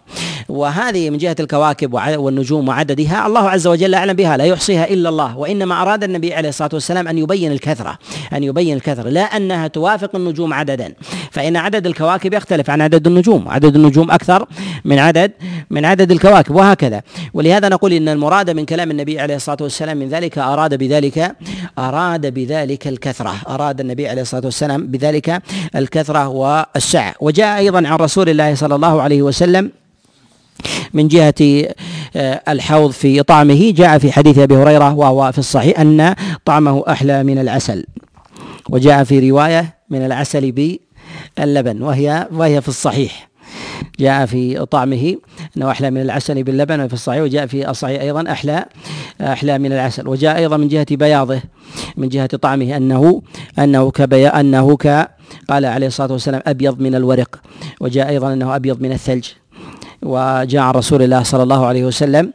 وهذه 0.49 1.09
من 1.09 1.17
جهة 1.17 1.35
الكواكب 1.39 1.93
والنجوم 1.93 2.67
وعددها 2.67 3.27
الله 3.27 3.49
عز 3.49 3.67
وجل 3.67 3.95
أعلم 3.95 4.13
بها 4.13 4.37
لا 4.37 4.43
يحصيها 4.43 4.89
إلا 4.89 5.09
الله. 5.09 5.37
وإنما 5.37 5.81
أراد 5.81 6.03
النبي 6.03 6.33
عليه 6.33 6.49
الصلاة 6.49 6.69
والسلام 6.73 7.07
أن 7.07 7.17
يبين 7.17 7.51
الكثرة 7.51 7.97
أن 8.33 8.43
يبين 8.43 8.77
الكثرة 8.77 9.09
لا 9.09 9.21
أنها 9.21 9.67
توافق 9.67 10.15
النجوم 10.15 10.53
عددا. 10.53 10.93
فإن 11.31 11.57
عدد 11.57 11.87
الكواكب 11.87 12.33
يختلف 12.33 12.69
عن 12.69 12.81
عدد 12.81 13.07
النجوم 13.07 13.49
عدد 13.49 13.75
النجوم 13.75 14.11
أكثر 14.11 14.45
من 14.85 14.99
عدد 14.99 15.31
من 15.69 15.85
عدد 15.85 16.11
الكواكب 16.11 16.55
وهكذا. 16.55 17.01
ولهذا 17.33 17.69
نقول 17.69 17.93
إن 17.93 18.09
المراد 18.09 18.49
من 18.49 18.65
كلام 18.65 18.91
النبي 18.91 19.19
عليه 19.19 19.35
الصلاة 19.35 19.57
والسلام 19.61 19.97
من 19.97 20.09
ذلك 20.09 20.37
أراد 20.37 20.75
بذلك 20.75 21.35
أراد 21.77 22.33
بذلك 22.33 22.87
الكثرة 22.87 23.35
أراد 23.47 23.79
النبي 23.79 24.07
عليه 24.07 24.21
الصلاة 24.21 24.45
والسلام 24.45 24.87
بذلك 24.87 25.41
الكثرة 25.75 26.27
والسعة. 26.27 27.15
وجاء 27.19 27.57
أيضا 27.57 27.77
عن 27.77 27.95
رسول 27.95 28.29
الله 28.29 28.55
صلى 28.55 28.75
الله 28.75 29.01
عليه 29.01 29.21
وسلم 29.21 29.71
من 30.93 31.07
جهة 31.07 31.33
آه، 32.15 32.41
الحوض 32.47 32.91
في 32.91 33.23
طعمه 33.23 33.71
جاء 33.71 33.97
في 33.97 34.11
حديث 34.11 34.37
أبي 34.37 34.55
هريرة 34.55 34.93
وهو 34.93 35.31
في 35.31 35.39
الصحيح 35.39 35.79
أن 35.79 36.15
طعمه 36.45 36.83
أحلى 36.87 37.23
من 37.23 37.39
العسل 37.39 37.85
وجاء 38.69 39.03
في 39.03 39.29
رواية 39.29 39.73
من 39.89 40.05
العسل 40.05 40.51
باللبن 41.37 41.81
وهي 41.81 42.27
وهي 42.31 42.61
في 42.61 42.67
الصحيح. 42.67 43.28
جاء 43.99 44.25
في 44.25 44.65
طعمه 44.65 45.15
إنه 45.57 45.71
أحلى 45.71 45.91
من 45.91 46.01
العسل 46.01 46.43
باللبن 46.43 46.81
وفي 46.81 46.93
الصحيح 46.93 47.21
وجاء 47.21 47.45
في 47.45 47.69
الصحيح 47.69 48.01
أيضا 48.01 48.31
أحلى 48.31 48.65
أحلى 49.21 49.57
من 49.59 49.73
العسل. 49.73 50.07
وجاء 50.07 50.37
أيضا 50.37 50.57
من 50.57 50.67
جهة 50.67 50.85
بياضه 50.91 51.41
من 51.97 52.09
جهة 52.09 52.25
طعمه 52.27 52.77
أنه 52.77 53.21
أنه 53.59 53.91
كبيا 53.91 54.39
أنه 54.39 54.77
ك 54.77 55.09
قال 55.49 55.65
عليه 55.65 55.87
الصلاة 55.87 56.11
والسلام 56.11 56.41
أبيض 56.47 56.81
من 56.81 56.95
الورق. 56.95 57.39
وجاء 57.79 58.09
أيضا 58.09 58.33
أنه 58.33 58.55
أبيض 58.55 58.81
من 58.81 58.91
الثلج. 58.91 59.25
وجاء 60.01 60.61
عن 60.61 60.73
رسول 60.73 61.01
الله 61.01 61.23
صلى 61.23 61.43
الله 61.43 61.65
عليه 61.65 61.85
وسلم 61.85 62.33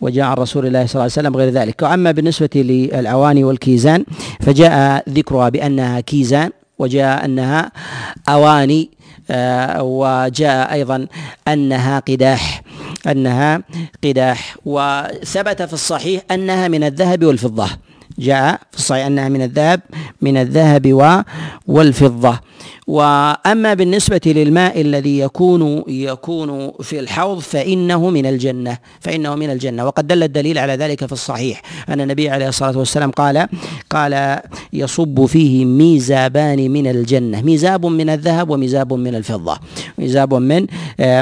وجاء 0.00 0.24
عن 0.24 0.36
رسول 0.36 0.66
الله 0.66 0.86
صلى 0.86 0.94
الله 0.94 1.02
عليه 1.02 1.12
وسلم 1.12 1.36
غير 1.36 1.50
ذلك. 1.50 1.82
وأما 1.82 2.10
بالنسبة 2.10 2.50
للعواني 2.54 3.44
والكيزان 3.44 4.04
فجاء 4.40 5.04
ذكرها 5.08 5.48
بأنها 5.48 6.00
كيزان 6.00 6.50
وجاء 6.78 7.24
أنها 7.24 7.72
أواني 8.28 8.90
آه، 8.92 8.97
وجاء 9.80 10.72
أيضا 10.72 11.06
أنها 11.48 11.98
قداح 11.98 12.62
أنها 13.06 13.62
قداح. 14.04 14.56
وثبت 14.64 15.62
في 15.62 15.72
الصحيح 15.72 16.22
أنها 16.30 16.68
من 16.68 16.84
الذهب 16.84 17.24
والفضة. 17.24 17.68
جاء 18.18 18.60
في 18.72 18.78
الصحيح 18.78 19.06
أنها 19.06 19.28
من 19.28 19.42
الذهب 19.42 19.80
من 20.20 20.36
الذهب 20.36 21.24
والفضة. 21.66 22.40
وأما 22.88 23.74
بالنسبة 23.74 24.20
للماء 24.26 24.80
الذي 24.80 25.18
يكون 25.18 25.84
يكون 25.88 26.72
في 26.80 26.98
الحوض 26.98 27.38
فإنه 27.38 28.10
من 28.10 28.26
الجنة 28.26 28.78
فإنه 29.00 29.34
من 29.34 29.50
الجنة. 29.50 29.86
وقد 29.86 30.06
دل 30.06 30.22
الدليل 30.22 30.58
على 30.58 30.72
ذلك 30.72 31.06
في 31.06 31.12
الصحيح 31.12 31.62
أن 31.88 32.00
النبي 32.00 32.30
عليه 32.30 32.48
الصلاة 32.48 32.78
والسلام 32.78 33.10
قال 33.10 33.48
قال 33.90 34.40
يصب 34.72 35.26
فيه 35.26 35.64
ميزابان 35.64 36.70
من 36.70 36.86
الجنة. 36.86 37.42
ميزاب 37.42 37.86
من 37.86 38.10
الذهب 38.10 38.50
وميزاب 38.50 38.92
من 38.92 39.14
الفضة. 39.14 39.58
ميزاب 39.98 40.34
من 40.34 40.66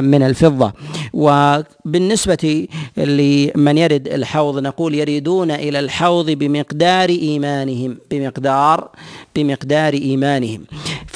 من 0.04 0.22
الفضة. 0.22 0.72
وبالنسبة 1.12 2.68
لمن 2.96 3.78
يرد 3.78 4.08
الحوض 4.08 4.58
نقول 4.58 4.94
يريدون 4.94 5.50
إلى 5.50 5.78
الحوض 5.78 6.30
بمقدار 6.30 7.08
إيمانهم 7.08 7.98
بمقدار 8.10 8.88
بمقدار 9.36 9.92
إيمانهم. 9.92 10.64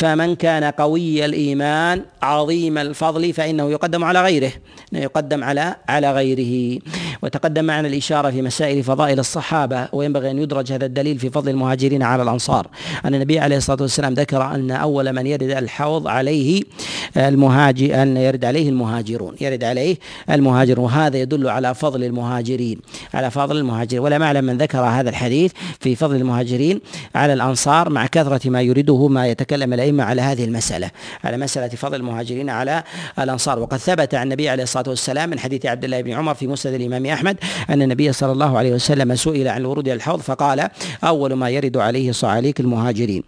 فمن 0.01 0.35
كان 0.37 0.65
قوي 0.65 1.25
الإيمان 1.25 2.03
عظيم 2.23 2.79
الفضل 2.79 3.33
فإنه 3.33 3.71
يقدم 3.71 4.05
على 4.05 4.23
غيره. 4.23 4.53
يقدم 4.93 5.45
على 5.45 5.77
على 5.89 6.13
غيره. 6.13 6.81
وتقدم 7.23 7.65
معنا 7.65 7.89
الإشارة 7.89 8.31
في 8.31 8.43
مسائل 8.43 8.83
فضائل 8.83 9.19
الصحابة 9.19 9.89
وينبغي 9.93 10.31
أن 10.31 10.39
يدرج 10.39 10.73
هذا 10.73 10.87
الدليل 10.87 11.19
في 11.19 11.31
فضل 11.31 11.49
المهاجرين 11.49 12.03
على 12.03 12.23
الأنصار. 12.23 12.67
أن 13.05 13.15
النبي 13.15 13.39
عليه 13.39 13.57
الصلاة 13.57 13.83
والسلام 13.83 14.15
ذكر 14.15 14.43
أن 14.43 14.71
أول 14.71 15.13
من 15.13 15.27
يرد 15.27 15.43
الحوض 15.43 16.09
عليه 16.09 16.63
المهاجر 17.17 18.03
أن 18.03 18.17
يرد 18.17 18.45
عليه 18.45 18.69
المهاجرون 18.69 19.35
يرد 19.41 19.65
عليه 19.65 19.97
المهاجرون 20.31 20.85
وهذا 20.85 21.19
يدل 21.19 21.49
على 21.49 21.75
فضل 21.75 22.05
المهاجرين 22.05 22.81
على 23.15 23.31
فضل 23.31 23.57
المهاجرين. 23.57 24.05
ولا 24.05 24.19
معلم 24.19 24.45
من 24.45 24.59
ذكر 24.59 24.79
هذا 24.79 25.11
الحديث 25.11 25.53
في 25.81 25.97
فضل 25.97 26.17
المهاجرين 26.17 26.81
على 27.15 27.33
الأنصار 27.33 27.91
مع 27.91 28.07
كثرة 28.07 28.51
ما 28.51 28.63
يريده 28.63 29.09
ما 29.09 29.27
يتكلم 29.27 29.73
الأئمة 29.73 30.05
على 30.05 30.23
هذه 30.23 30.45
المسألة 30.45 30.91
على 31.25 31.37
مسألة 31.37 31.69
فضل 31.69 31.95
المهاجرين 31.95 32.51
على 32.51 32.83
الأنصار. 33.19 33.59
وقد 33.59 33.79
ثبت 33.79 34.15
عن 34.15 34.23
النبي 34.23 34.49
عليه 34.49 34.63
الصلاة 34.63 34.89
والسلام 34.89 35.31
من 35.31 35.39
حديث 35.39 35.67
عبد 35.67 35.85
الله 35.85 36.01
بن 36.01 36.13
عمر 36.13 36.35
في 36.35 36.47
مسند 36.47 36.75
الإمام 36.75 37.10
أحمد 37.13 37.37
أن 37.71 37.83
النبي 37.83 38.13
صلى 38.13 38.33
الله 38.33 38.59
عليه 38.59 38.73
وسلم 38.73 39.15
سئل 39.15 39.49
عن 39.49 39.61
الورود 39.61 39.89
إلى 39.89 39.95
الحوض 39.95 40.21
فقال 40.21 40.69
أول 41.05 41.33
ما 41.33 41.51
يرد 41.51 41.77
عليه 41.77 42.13
صعاليك 42.13 42.61
المهاجرين. 42.61 43.23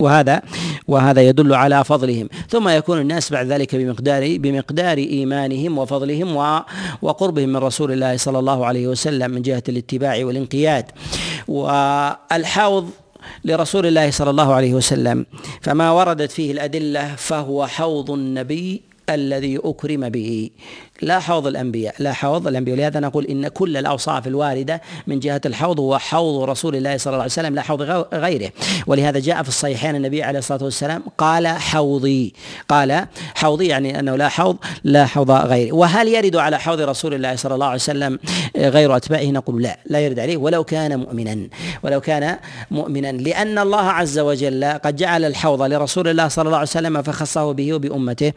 وهذا 0.00 0.42
وهذا 0.88 1.22
يدل 1.22 1.54
على 1.54 1.84
فضلهم. 1.84 2.28
ثم 2.48 2.68
يكون 2.68 3.00
الناس 3.00 3.32
بعد 3.32 3.46
ذلك 3.46 3.74
بمقدار 3.76 4.36
بمقدار 4.38 4.98
إيمانهم 4.98 5.78
وفضلهم 5.78 6.62
وقربهم 7.02 7.48
من 7.48 7.56
رسول 7.56 7.92
الله 7.92 8.16
صلى 8.16 8.38
الله 8.38 8.66
عليه 8.66 8.86
وسلم 8.88 9.30
من 9.30 9.42
جهة 9.42 9.62
الاتباع 9.68 10.24
والانقياد. 10.24 10.84
والحوض 11.48 12.90
لرسول 13.44 13.86
الله 13.86 14.10
صلى 14.10 14.30
الله 14.30 14.54
عليه 14.54 14.74
وسلم. 14.74 15.26
فما 15.60 15.90
وردت 15.90 16.32
فيه 16.32 16.52
الأدلة 16.52 17.14
فهو 17.16 17.66
حوض 17.66 18.10
النبي 18.10 18.82
الذي 19.10 19.60
أكرم 19.64 20.08
به. 20.08 20.50
لا 21.02 21.18
حوض 21.20 21.46
الأنبياء 21.46 21.94
لا 21.98 22.12
حوض 22.12 22.46
الأنبياء. 22.46 22.76
لهذا 22.76 23.00
نقول 23.00 23.24
إن 23.24 23.48
كل 23.48 23.76
الأوصاف 23.76 24.26
الواردة 24.26 24.82
من 25.06 25.20
جهة 25.20 25.40
الحوض 25.46 25.80
هو 25.80 25.98
حوض 25.98 26.50
رسول 26.50 26.76
الله 26.76 26.96
صلى 26.96 27.10
الله 27.10 27.22
عليه 27.22 27.32
وسلم 27.32 27.54
لا 27.54 27.62
حوض 27.62 27.82
غيره. 28.14 28.50
ولهذا 28.86 29.18
جاء 29.18 29.42
في 29.42 29.48
الصحيحين 29.48 29.96
النبي 29.96 30.22
عليه 30.22 30.38
الصلاة 30.38 30.64
والسلام 30.64 31.02
قال 31.18 31.48
حوضي. 31.48 32.32
قال 32.68 33.06
حوضي 33.34 33.66
يعني 33.66 33.98
أنه 34.00 34.16
لا 34.16 34.28
حوض 34.28 34.56
لا 34.84 35.06
حوض 35.06 35.30
غيره. 35.30 35.72
وهل 35.72 36.08
يرد 36.08 36.36
على 36.36 36.58
حوض 36.58 36.80
رسول 36.80 37.14
الله 37.14 37.36
صلى 37.36 37.54
الله 37.54 37.66
عليه 37.66 37.74
وسلم 37.74 38.18
غير 38.56 38.96
أتباعه؟ 38.96 39.24
نقول 39.24 39.62
لا 39.62 39.78
لا 39.86 40.00
يرد 40.00 40.18
عليه. 40.18 40.36
ولو 40.36 40.64
كان 40.64 40.98
مؤمنا 40.98 41.48
ولو 41.82 42.00
كان 42.00 42.36
مؤمنا. 42.70 43.12
لأن 43.12 43.58
الله 43.58 43.82
عز 43.82 44.18
وجل 44.18 44.64
قد 44.64 44.96
جعل 44.96 45.24
الحوض 45.24 45.62
لرسول 45.62 46.08
الله 46.08 46.28
صلى 46.28 46.46
الله 46.46 46.58
عليه 46.58 46.68
وسلم 46.68 47.02
فخصه 47.02 47.52
به 47.52 47.72
وبأمته. 47.72 48.32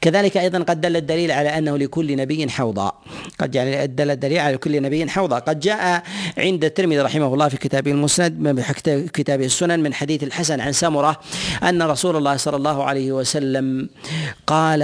كذلك 0.00 0.36
أيضا 0.36 0.58
قد 0.58 0.80
دل 0.80 0.96
الدليل 0.96 1.30
على 1.32 1.58
أنه 1.58 1.76
لكل 1.76 1.99
لكل 2.02 2.16
نبي 2.16 2.48
حوضا. 2.48 2.92
قد 3.38 3.54
يعني 3.54 3.86
دل 3.86 4.10
الدليل 4.10 4.38
على 4.38 4.56
كل 4.56 4.82
نبي 4.82 5.10
حوضا. 5.10 5.38
قد 5.38 5.60
جاء 5.60 6.02
عند 6.38 6.64
الترمذي 6.64 7.00
رحمه 7.00 7.34
الله 7.34 7.48
في 7.48 7.56
كتابه 7.56 7.90
المسند 7.90 8.60
كتابه 9.12 9.44
السنن 9.44 9.80
من 9.80 9.94
حديث 9.94 10.22
الحسن 10.22 10.60
عن 10.60 10.72
سمرة 10.72 11.20
أن 11.62 11.82
رسول 11.82 12.16
الله 12.16 12.36
صلى 12.36 12.56
الله 12.56 12.84
عليه 12.84 13.12
وسلم 13.12 13.88
قال 14.46 14.82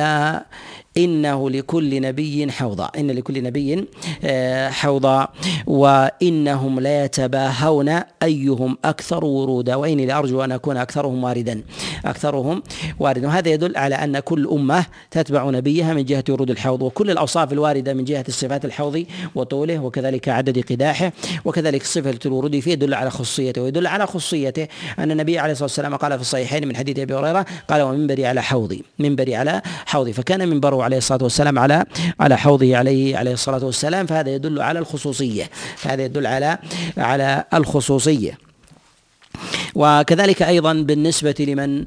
إنه 0.99 1.51
لكل 1.51 2.01
نبي 2.03 2.53
حوضا 2.53 2.91
إن 2.99 3.11
لكل 3.11 3.43
نبي 3.43 3.89
آه، 4.25 4.69
حوضا 4.69 5.29
وإنهم 5.67 6.81
لا 6.81 7.05
يتباهون 7.05 8.01
أيهم 8.23 8.79
أكثر 8.85 9.25
ورودا. 9.25 9.75
وإني 9.75 10.07
لأرجو 10.07 10.45
أن 10.45 10.53
أكون 10.53 10.77
أكثرهم 10.77 11.25
واردا. 11.25 11.63
أكثرهم 12.05 12.63
وارد 13.01 13.25
وهذا 13.25 13.49
يدل 13.49 13.77
على 13.77 13.95
أن 13.95 14.19
كل 14.19 14.49
أمة 14.53 14.87
تتبع 15.11 15.51
نبيها 15.51 15.95
من 15.95 16.05
جهة 16.05 16.25
ورود 16.29 16.51
الحوض 16.51 16.83
وكل 16.83 17.11
الأوصاف 17.11 17.53
الواردة 17.53 17.95
من 17.95 18.05
جهة 18.05 18.25
الصفات 18.29 18.65
الحوض 18.65 19.05
وطوله 19.35 19.79
وكذلك 19.79 20.29
عدد 20.29 20.65
قداحه 20.73 21.13
وكذلك 21.45 21.83
صفة 21.83 22.19
الورود. 22.27 22.61
فيه 22.61 22.73
يدل 22.73 22.95
على 22.95 23.11
خصوصيته 23.11 23.63
ويدل 23.63 23.87
على 23.87 24.07
خصوصيته 24.07 24.69
أن 24.99 25.11
النبي 25.11 25.39
عليه 25.39 25.53
الصلاة 25.53 25.67
والسلام 25.67 25.97
قال 25.97 26.13
في 26.13 26.21
الصحيحين 26.21 26.69
من 26.69 26.77
حديث 26.77 26.99
أبي 26.99 27.15
هريرة 27.15 27.47
قال 27.69 27.83
ومنبري 27.83 28.27
على 28.27 28.43
حوضي. 28.43 28.85
منبري 28.99 29.37
على 29.37 29.63
حوضي. 29.87 30.13
فكان 30.13 30.49
منبره 30.49 30.86
عليه 30.87 30.99
الصلاة 30.99 31.23
والسلام 31.23 31.59
على 31.59 31.85
على 32.21 32.39
حوضه 32.39 32.77
عليه 32.77 33.17
عليه 33.17 33.33
الصلاة 33.33 33.65
والسلام. 33.65 34.07
فهذا 34.07 34.31
يدل 34.35 34.63
على 34.63 34.79
الخصوصية. 34.79 35.51
فهذا 35.77 36.05
يدل 36.05 36.27
على 36.27 36.59
على 36.97 37.45
الخصوصية. 37.55 38.39
وكذلك 39.75 40.43
أيضا 40.43 40.73
بالنسبة 40.73 41.35
لمن 41.39 41.85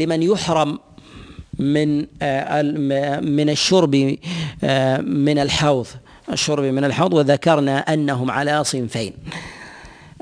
لمن 0.00 0.22
يحرم 0.22 0.78
من 1.58 1.98
من 3.38 3.50
الشرب 3.50 3.94
من 5.26 5.38
الحوض. 5.38 5.86
الشرب 6.32 6.64
من 6.64 6.84
الحوض. 6.84 7.14
وذكرنا 7.14 7.78
أنهم 7.78 8.30
على 8.30 8.64
صنفين. 8.64 9.12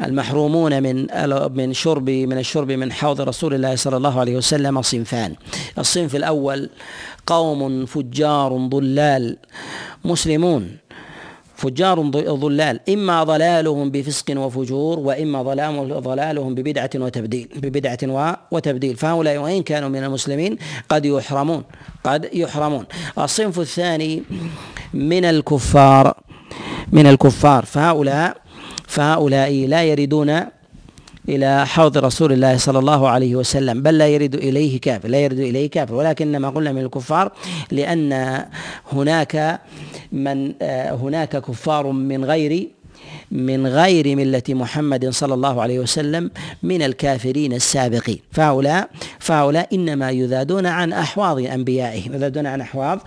المحرومون 0.04 0.82
من 0.82 1.06
من 1.56 1.72
شرب 1.72 2.10
من 2.10 2.38
الشرب 2.38 2.70
من 2.72 2.92
حوض 2.92 3.20
رسول 3.20 3.54
الله 3.54 3.76
صلى 3.76 3.96
الله 3.96 4.20
عليه 4.20 4.36
وسلم 4.36 4.82
صنفان. 4.82 5.34
الصنف 5.78 6.16
الأول 6.16 6.70
قوم 7.32 7.60
فجار 7.92 8.50
ضلال 8.74 9.24
مسلمون 10.10 10.64
فجار 11.62 11.96
ضلال. 12.44 12.76
إما 12.94 13.16
ضلالهم 13.32 13.86
بفسق 13.94 14.28
وفجور 14.42 14.96
وإما 14.98 15.38
ضلالهم 16.08 16.50
ببدعة 16.56 16.90
وتبديل 17.04 17.46
ببدعة 17.62 18.02
وتبديل. 18.54 18.94
فهؤلاء 19.02 19.36
وإن 19.44 19.62
كانوا 19.70 19.88
من 19.88 20.02
المسلمين 20.04 20.52
قد 20.88 21.02
يحرمون 21.04 21.62
قد 22.04 22.22
يحرمون. 22.42 22.84
الصنف 23.18 23.56
الثاني 23.66 24.12
من 24.94 25.24
الكفار 25.24 26.04
من 26.92 27.06
الكفار. 27.12 27.62
فهؤلاء 27.64 28.36
فهؤلاء 28.94 29.52
لا 29.72 29.82
يردون 29.90 30.30
إلى 31.28 31.66
حوض 31.66 31.98
رسول 31.98 32.32
الله 32.32 32.56
صلى 32.56 32.78
الله 32.78 33.08
عليه 33.08 33.36
وسلم. 33.36 33.82
بل 33.82 33.98
لا 33.98 34.08
يرد 34.08 34.34
إليه 34.34 34.80
كافر 34.80 35.08
لا 35.08 35.18
يرد 35.20 35.38
إليه 35.38 35.70
كافر. 35.70 35.94
ولكن 35.94 36.36
ما 36.36 36.50
قلنا 36.50 36.72
من 36.72 36.82
الكفار 36.82 37.32
لأن 37.70 38.44
هناك 38.92 39.60
من 40.12 40.52
آه، 40.62 40.90
هناك 40.94 41.36
كفار 41.36 41.92
من 41.92 42.24
غير 42.24 42.68
من 43.32 43.66
غير 43.66 44.16
ملة 44.16 44.42
محمد 44.48 45.08
صلى 45.08 45.34
الله 45.34 45.62
عليه 45.62 45.78
وسلم 45.78 46.30
من 46.62 46.82
الكافرين 46.82 47.52
السابقين. 47.52 48.18
فهؤلاء 48.32 48.90
فهؤلاء 49.18 49.74
إنما 49.74 50.10
يذادون 50.10 50.66
عن 50.66 50.92
أحواض 50.92 51.38
أنبيائهم 51.38 52.14
يذادون 52.14 52.46
عن 52.46 52.60
أحواض 52.60 53.00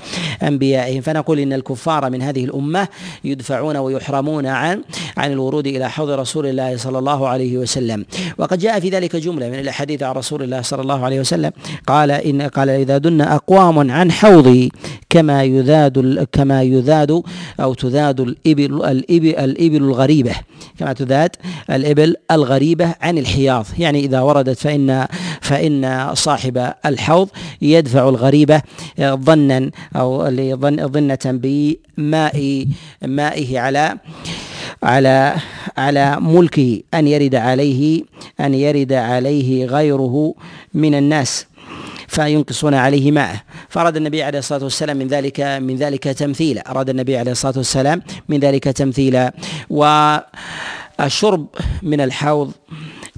أنبيائهم. 0.43 1.01
فنقول 1.01 1.39
إن 1.39 1.53
الكفار 1.53 2.09
من 2.09 2.21
هذه 2.21 2.45
الأمة 2.45 2.87
يدفعون 3.23 3.77
ويحرمون 3.77 4.45
عن 4.45 4.81
عن 5.17 5.31
الورود 5.31 5.67
إلى 5.67 5.89
حوض 5.89 6.09
رسول 6.09 6.45
الله 6.45 6.77
صلى 6.77 6.99
الله 6.99 7.27
عليه 7.27 7.57
وسلم. 7.57 8.05
وقد 8.37 8.59
جاء 8.59 8.79
في 8.79 8.89
ذلك 8.89 9.15
جملة 9.15 9.49
من 9.49 9.59
الأحاديث 9.59 10.03
عن 10.03 10.15
رسول 10.15 10.43
الله 10.43 10.61
صلى 10.61 10.81
الله 10.81 11.05
عليه 11.05 11.19
وسلم. 11.19 11.51
قال 11.87 12.11
إن 12.11 12.41
قال 12.41 12.69
إذا 12.69 12.97
دن 12.97 13.21
أقوام 13.21 13.91
عن 13.91 14.11
حوضي 14.11 14.71
كما 15.09 15.43
يذاد 15.43 16.27
كما 16.31 16.63
يذاد 16.63 17.23
أو 17.59 17.73
تذاد 17.73 18.19
الإبل 18.19 18.85
الإبل 18.85 19.35
الإبل 19.35 19.83
الغريبة. 20.01 20.35
كما 20.79 20.93
تذاد 20.93 21.35
الإبل 21.69 22.15
الغريبة 22.31 22.95
عن 23.01 23.17
الحياض. 23.17 23.65
يعني 23.77 23.99
إذا 23.99 24.21
وردت 24.21 24.59
فإن 24.59 25.07
فإن 25.41 26.09
صاحب 26.13 26.73
الحوض 26.85 27.29
يدفع 27.61 28.09
الغريبة 28.09 28.61
ظنا 28.99 29.71
أو 29.95 30.29
ظنة 30.87 31.19
بماء 31.25 32.65
مائه 33.05 33.59
على 33.59 33.97
على 34.83 35.35
على 35.77 36.17
ملكه. 36.19 36.81
أن 36.93 37.07
يرد 37.07 37.35
عليه 37.35 38.03
أن 38.39 38.53
يرد 38.53 38.93
عليه 38.93 39.65
غيره 39.65 40.33
من 40.73 40.95
الناس. 40.95 41.45
فينقصون 42.11 42.73
عليه 42.73 43.11
معه 43.11 43.43
فأراد 43.69 43.95
النبي 43.97 44.23
عليه 44.23 44.39
الصلاة 44.39 44.63
والسلام 44.63 44.97
من 44.97 45.07
ذلك 45.07 45.39
من 45.39 45.75
ذلك 45.75 46.03
تمثيلا. 46.03 46.71
أراد 46.71 46.89
النبي 46.89 47.17
عليه 47.17 47.31
الصلاة 47.31 47.57
والسلام 47.57 48.01
من 48.29 48.39
ذلك 48.39 48.63
تمثيلا. 48.63 49.33
والشرب 49.69 51.47
من 51.83 52.01
الحوض 52.01 52.51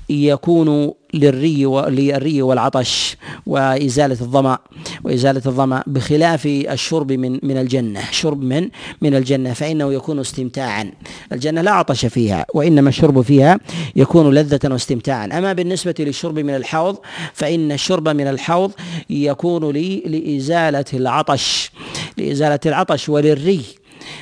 يكون 0.09 0.93
للري 1.13 1.65
للري 1.65 2.41
والعطش 2.41 3.17
وإزالة 3.45 4.17
الظمأ 4.21 4.57
وإزالة 5.03 5.41
الظمأ 5.45 5.83
بخلاف 5.87 6.45
الشرب 6.45 7.11
من 7.11 7.39
من 7.43 7.57
الجنة 7.57 8.01
شرب 8.11 8.43
من 8.43 8.69
من 9.01 9.15
الجنة 9.15 9.53
فإنه 9.53 9.93
يكون 9.93 10.19
استمتاعا. 10.19 10.91
الجنة 11.31 11.61
لا 11.61 11.71
عطش 11.71 12.05
فيها 12.05 12.45
وإنما 12.53 12.89
الشرب 12.89 13.21
فيها 13.21 13.59
يكون 13.95 14.33
لذة 14.33 14.59
واستمتاعا. 14.71 15.25
أما 15.25 15.53
بالنسبة 15.53 15.95
للشرب 15.99 16.39
من 16.39 16.55
الحوض 16.55 16.97
فإن 17.33 17.71
الشرب 17.71 18.09
من 18.09 18.27
الحوض 18.27 18.71
يكون 19.09 19.71
لي 19.71 20.03
لإزالة 20.05 20.85
العطش 20.93 21.71
لإزالة 22.17 22.59
العطش 22.65 23.09
وللري. 23.09 23.61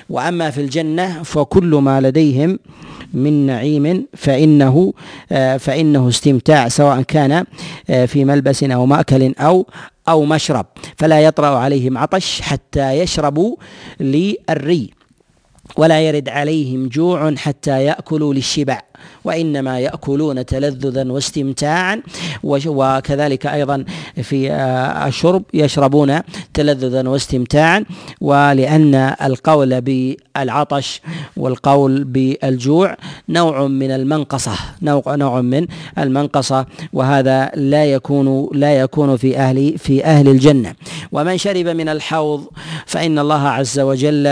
وأما 0.10 0.50
في 0.50 0.62
الجنة 0.62 1.24
فكل 1.24 1.76
ما 1.76 2.02
لديهم 2.02 2.60
من 3.14 3.46
نعيم 3.46 4.08
فإنه 4.14 4.94
آه، 5.32 5.58
فإنه 5.58 6.10
استمتاع 6.10 6.68
سواء 6.68 7.02
كان 7.02 7.46
آه، 7.90 8.06
في 8.06 8.26
ملبس 8.26 8.64
أو 8.64 8.86
مأكل 8.86 9.34
أو 9.40 9.68
أو 10.10 10.26
مشرب. 10.26 10.66
فلا 10.98 11.22
يطرأ 11.22 11.58
عليهم 11.58 11.98
عطش 11.98 12.42
حتى 12.42 12.92
يشربوا 12.92 13.56
للري 14.00 14.90
ولا 15.78 16.02
يرد 16.02 16.30
عليهم 16.30 16.88
جوع 16.88 17.36
حتى 17.36 17.86
يأكلوا 17.86 18.34
للشبع. 18.34 18.82
وإنما 19.24 19.80
يأكلون 19.80 20.46
تلذذا 20.46 21.12
واستمتاعا 21.12 22.02
وكذلك 22.44 23.46
أيضا 23.46 23.86
في 24.24 24.52
آه، 24.52 25.08
الشرب 25.08 25.44
يشربون 25.54 26.20
تلذذا 26.54 27.10
واستمتاعا 27.10 27.86
ولأن 28.22 28.96
القول 29.24 29.82
بالعطش 29.82 31.02
والقول 31.38 32.04
بالجوع 32.04 32.98
نوع 33.30 33.68
من 33.68 33.92
المنقصة 33.92 34.54
نوع 34.82 35.04
نوع 35.08 35.42
من 35.42 35.68
المنقصة 35.98 36.66
وهذا 36.94 37.52
لا 37.56 37.86
يكون 37.86 38.50
لا 38.54 38.80
يكون 38.80 39.18
في 39.18 39.38
أهل 39.38 39.78
في 39.78 40.06
أهل 40.06 40.28
الجنة. 40.28 40.74
ومن 41.12 41.38
شرب 41.38 41.68
من 41.68 41.90
الحوض 41.90 42.46
فإن 42.86 43.20
الله 43.20 43.48
عز 43.48 43.80
وجل 43.80 44.26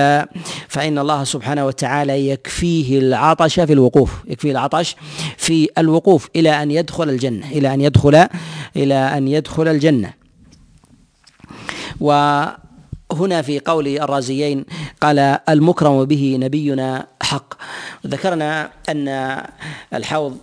فإن 0.68 1.00
الله 1.00 1.24
سبحانه 1.24 1.66
وتعالى 1.66 2.30
يكفيه 2.30 3.00
العطش 3.00 3.60
في 3.60 3.74
الوقوف 3.74 4.12
يكفيه 4.28 4.52
العطش 4.60 4.96
في 5.38 5.70
الوقوف 5.78 6.30
إلى 6.36 6.64
أن 6.64 6.72
يدخل 6.72 7.10
الجنة 7.10 7.52
إلى 7.52 7.74
أن 7.74 7.82
يدخل 7.82 8.28
إلى 8.76 8.96
أن 8.96 9.28
يدخل 9.28 9.68
الجنة. 9.68 10.14
وهنا 12.00 13.42
في 13.42 13.60
قول 13.60 13.88
الرازيين 13.88 14.66
قال 15.02 15.20
المكرم 15.50 16.06
به 16.06 16.38
نبينا 16.40 17.08
حق. 17.22 17.54
ذكرنا 18.08 18.70
أن 18.90 19.08
الحوض 19.94 20.38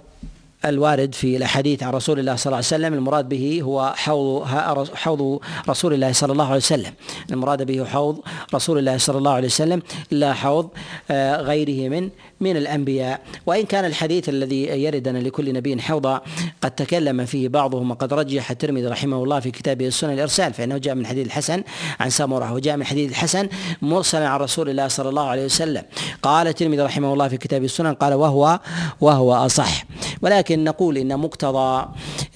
الوارد 0.69 1.15
في 1.15 1.37
الأحاديث 1.37 1.83
عن 1.83 1.93
رسول 1.93 2.19
الله 2.19 2.37
صلى 2.37 2.47
الله 2.47 2.57
عليه 2.57 2.67
وسلم. 2.67 2.95
المراد 2.95 3.29
به 3.29 3.61
هو 3.63 3.95
حوض 3.97 4.47
حوض 4.95 5.41
رسول 5.69 5.95
الله 5.95 6.13
صلى 6.13 6.33
الله 6.33 6.47
عليه 6.47 6.57
وسلم. 6.57 6.93
المراد 7.31 7.63
به 7.63 7.85
حوض 7.85 8.21
رسول 8.55 8.79
الله 8.79 8.99
صلى 8.99 9.19
الله 9.19 9.31
عليه 9.31 9.47
وسلم 9.47 9.83
لا 10.11 10.33
حوض 10.33 10.69
آه، 11.11 11.41
غيره 11.41 11.89
من 11.89 12.11
من 12.41 12.57
الأنبياء. 12.57 13.21
وإن 13.47 13.63
كان 13.63 13.85
الحديث 13.85 14.29
الذي 14.29 14.63
يرد 14.63 15.09
ان 15.09 15.17
لكل 15.17 15.53
نبي 15.53 15.83
حوضا 15.83 16.21
قد 16.63 16.71
تكلم 16.71 17.25
فيه 17.25 17.49
بعضهم 17.49 17.91
وقد 17.91 18.15
رجح 18.15 18.51
الترمذي 18.51 18.87
رحمه 18.87 19.25
الله 19.25 19.41
في 19.41 19.51
كتابه 19.51 19.87
السنن 19.87 20.13
الإرسال 20.13 20.53
فإنه 20.53 20.79
جاء 20.79 20.95
من 20.95 21.07
حديث 21.07 21.27
الحسن 21.27 21.63
عن 22.01 22.11
سمره 22.11 22.53
وجاء 22.53 22.77
من 22.77 22.85
حديث 22.85 23.11
الحسن 23.11 23.49
مرسلا 23.83 24.29
عن 24.29 24.41
رسول 24.41 24.69
الله 24.69 24.89
صلى 24.89 25.09
الله 25.09 25.29
عليه 25.29 25.45
وسلم. 25.45 25.83
قال 26.23 26.49
الترمذي 26.49 26.83
رحمه 26.83 27.13
الله 27.13 27.29
في 27.29 27.37
كتابه 27.37 27.65
السنن 27.65 27.95
قال 27.95 28.15
وهو 28.15 28.61
وهو 29.01 29.35
أصح. 29.35 29.85
ولكن 30.23 30.65
نقول 30.65 30.99
إن 30.99 31.19
مقتضى 31.19 31.89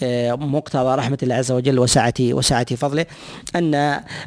آه، 0.02 0.34
مقتضى 0.34 0.94
رحمة 0.94 1.18
الله 1.22 1.34
عز 1.34 1.52
وجل 1.52 1.78
وسعة 1.78 2.14
وسعة 2.20 2.74
فضله 2.74 3.06
أن 3.56 3.74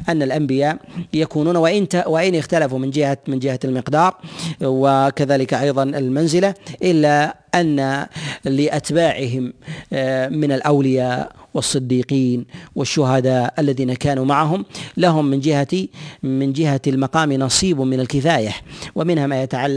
أن 0.08 0.22
الأنبياء 0.22 0.76
يكونون 1.14 1.56
وإن 1.56 1.86
وإن 2.06 2.34
اختلفوا 2.34 2.78
من 2.78 2.90
جهة 2.90 3.18
من 3.28 3.38
جهة 3.38 3.60
المقدار 3.64 4.14
وكذلك 4.62 5.54
أيضا 5.54 5.82
المنزلة 5.82 6.54
إلا 6.82 7.36
أن 7.54 8.06
لأتباعهم 8.44 9.52
آه، 9.92 10.28
من 10.28 10.52
الأولياء 10.52 11.32
والصديقين 11.54 12.46
والشهداء 12.74 13.54
الذين 13.58 13.94
كانوا 13.94 14.24
معهم 14.24 14.64
لهم 14.96 15.24
من 15.24 15.40
جهة 15.40 15.86
من 16.22 16.52
جهة 16.52 16.80
المقام 16.86 17.32
نصيب 17.32 17.80
من 17.80 18.00
الكفاية 18.00 18.52
ومنها 18.94 19.26
ما 19.26 19.42
يتعلق 19.42 19.64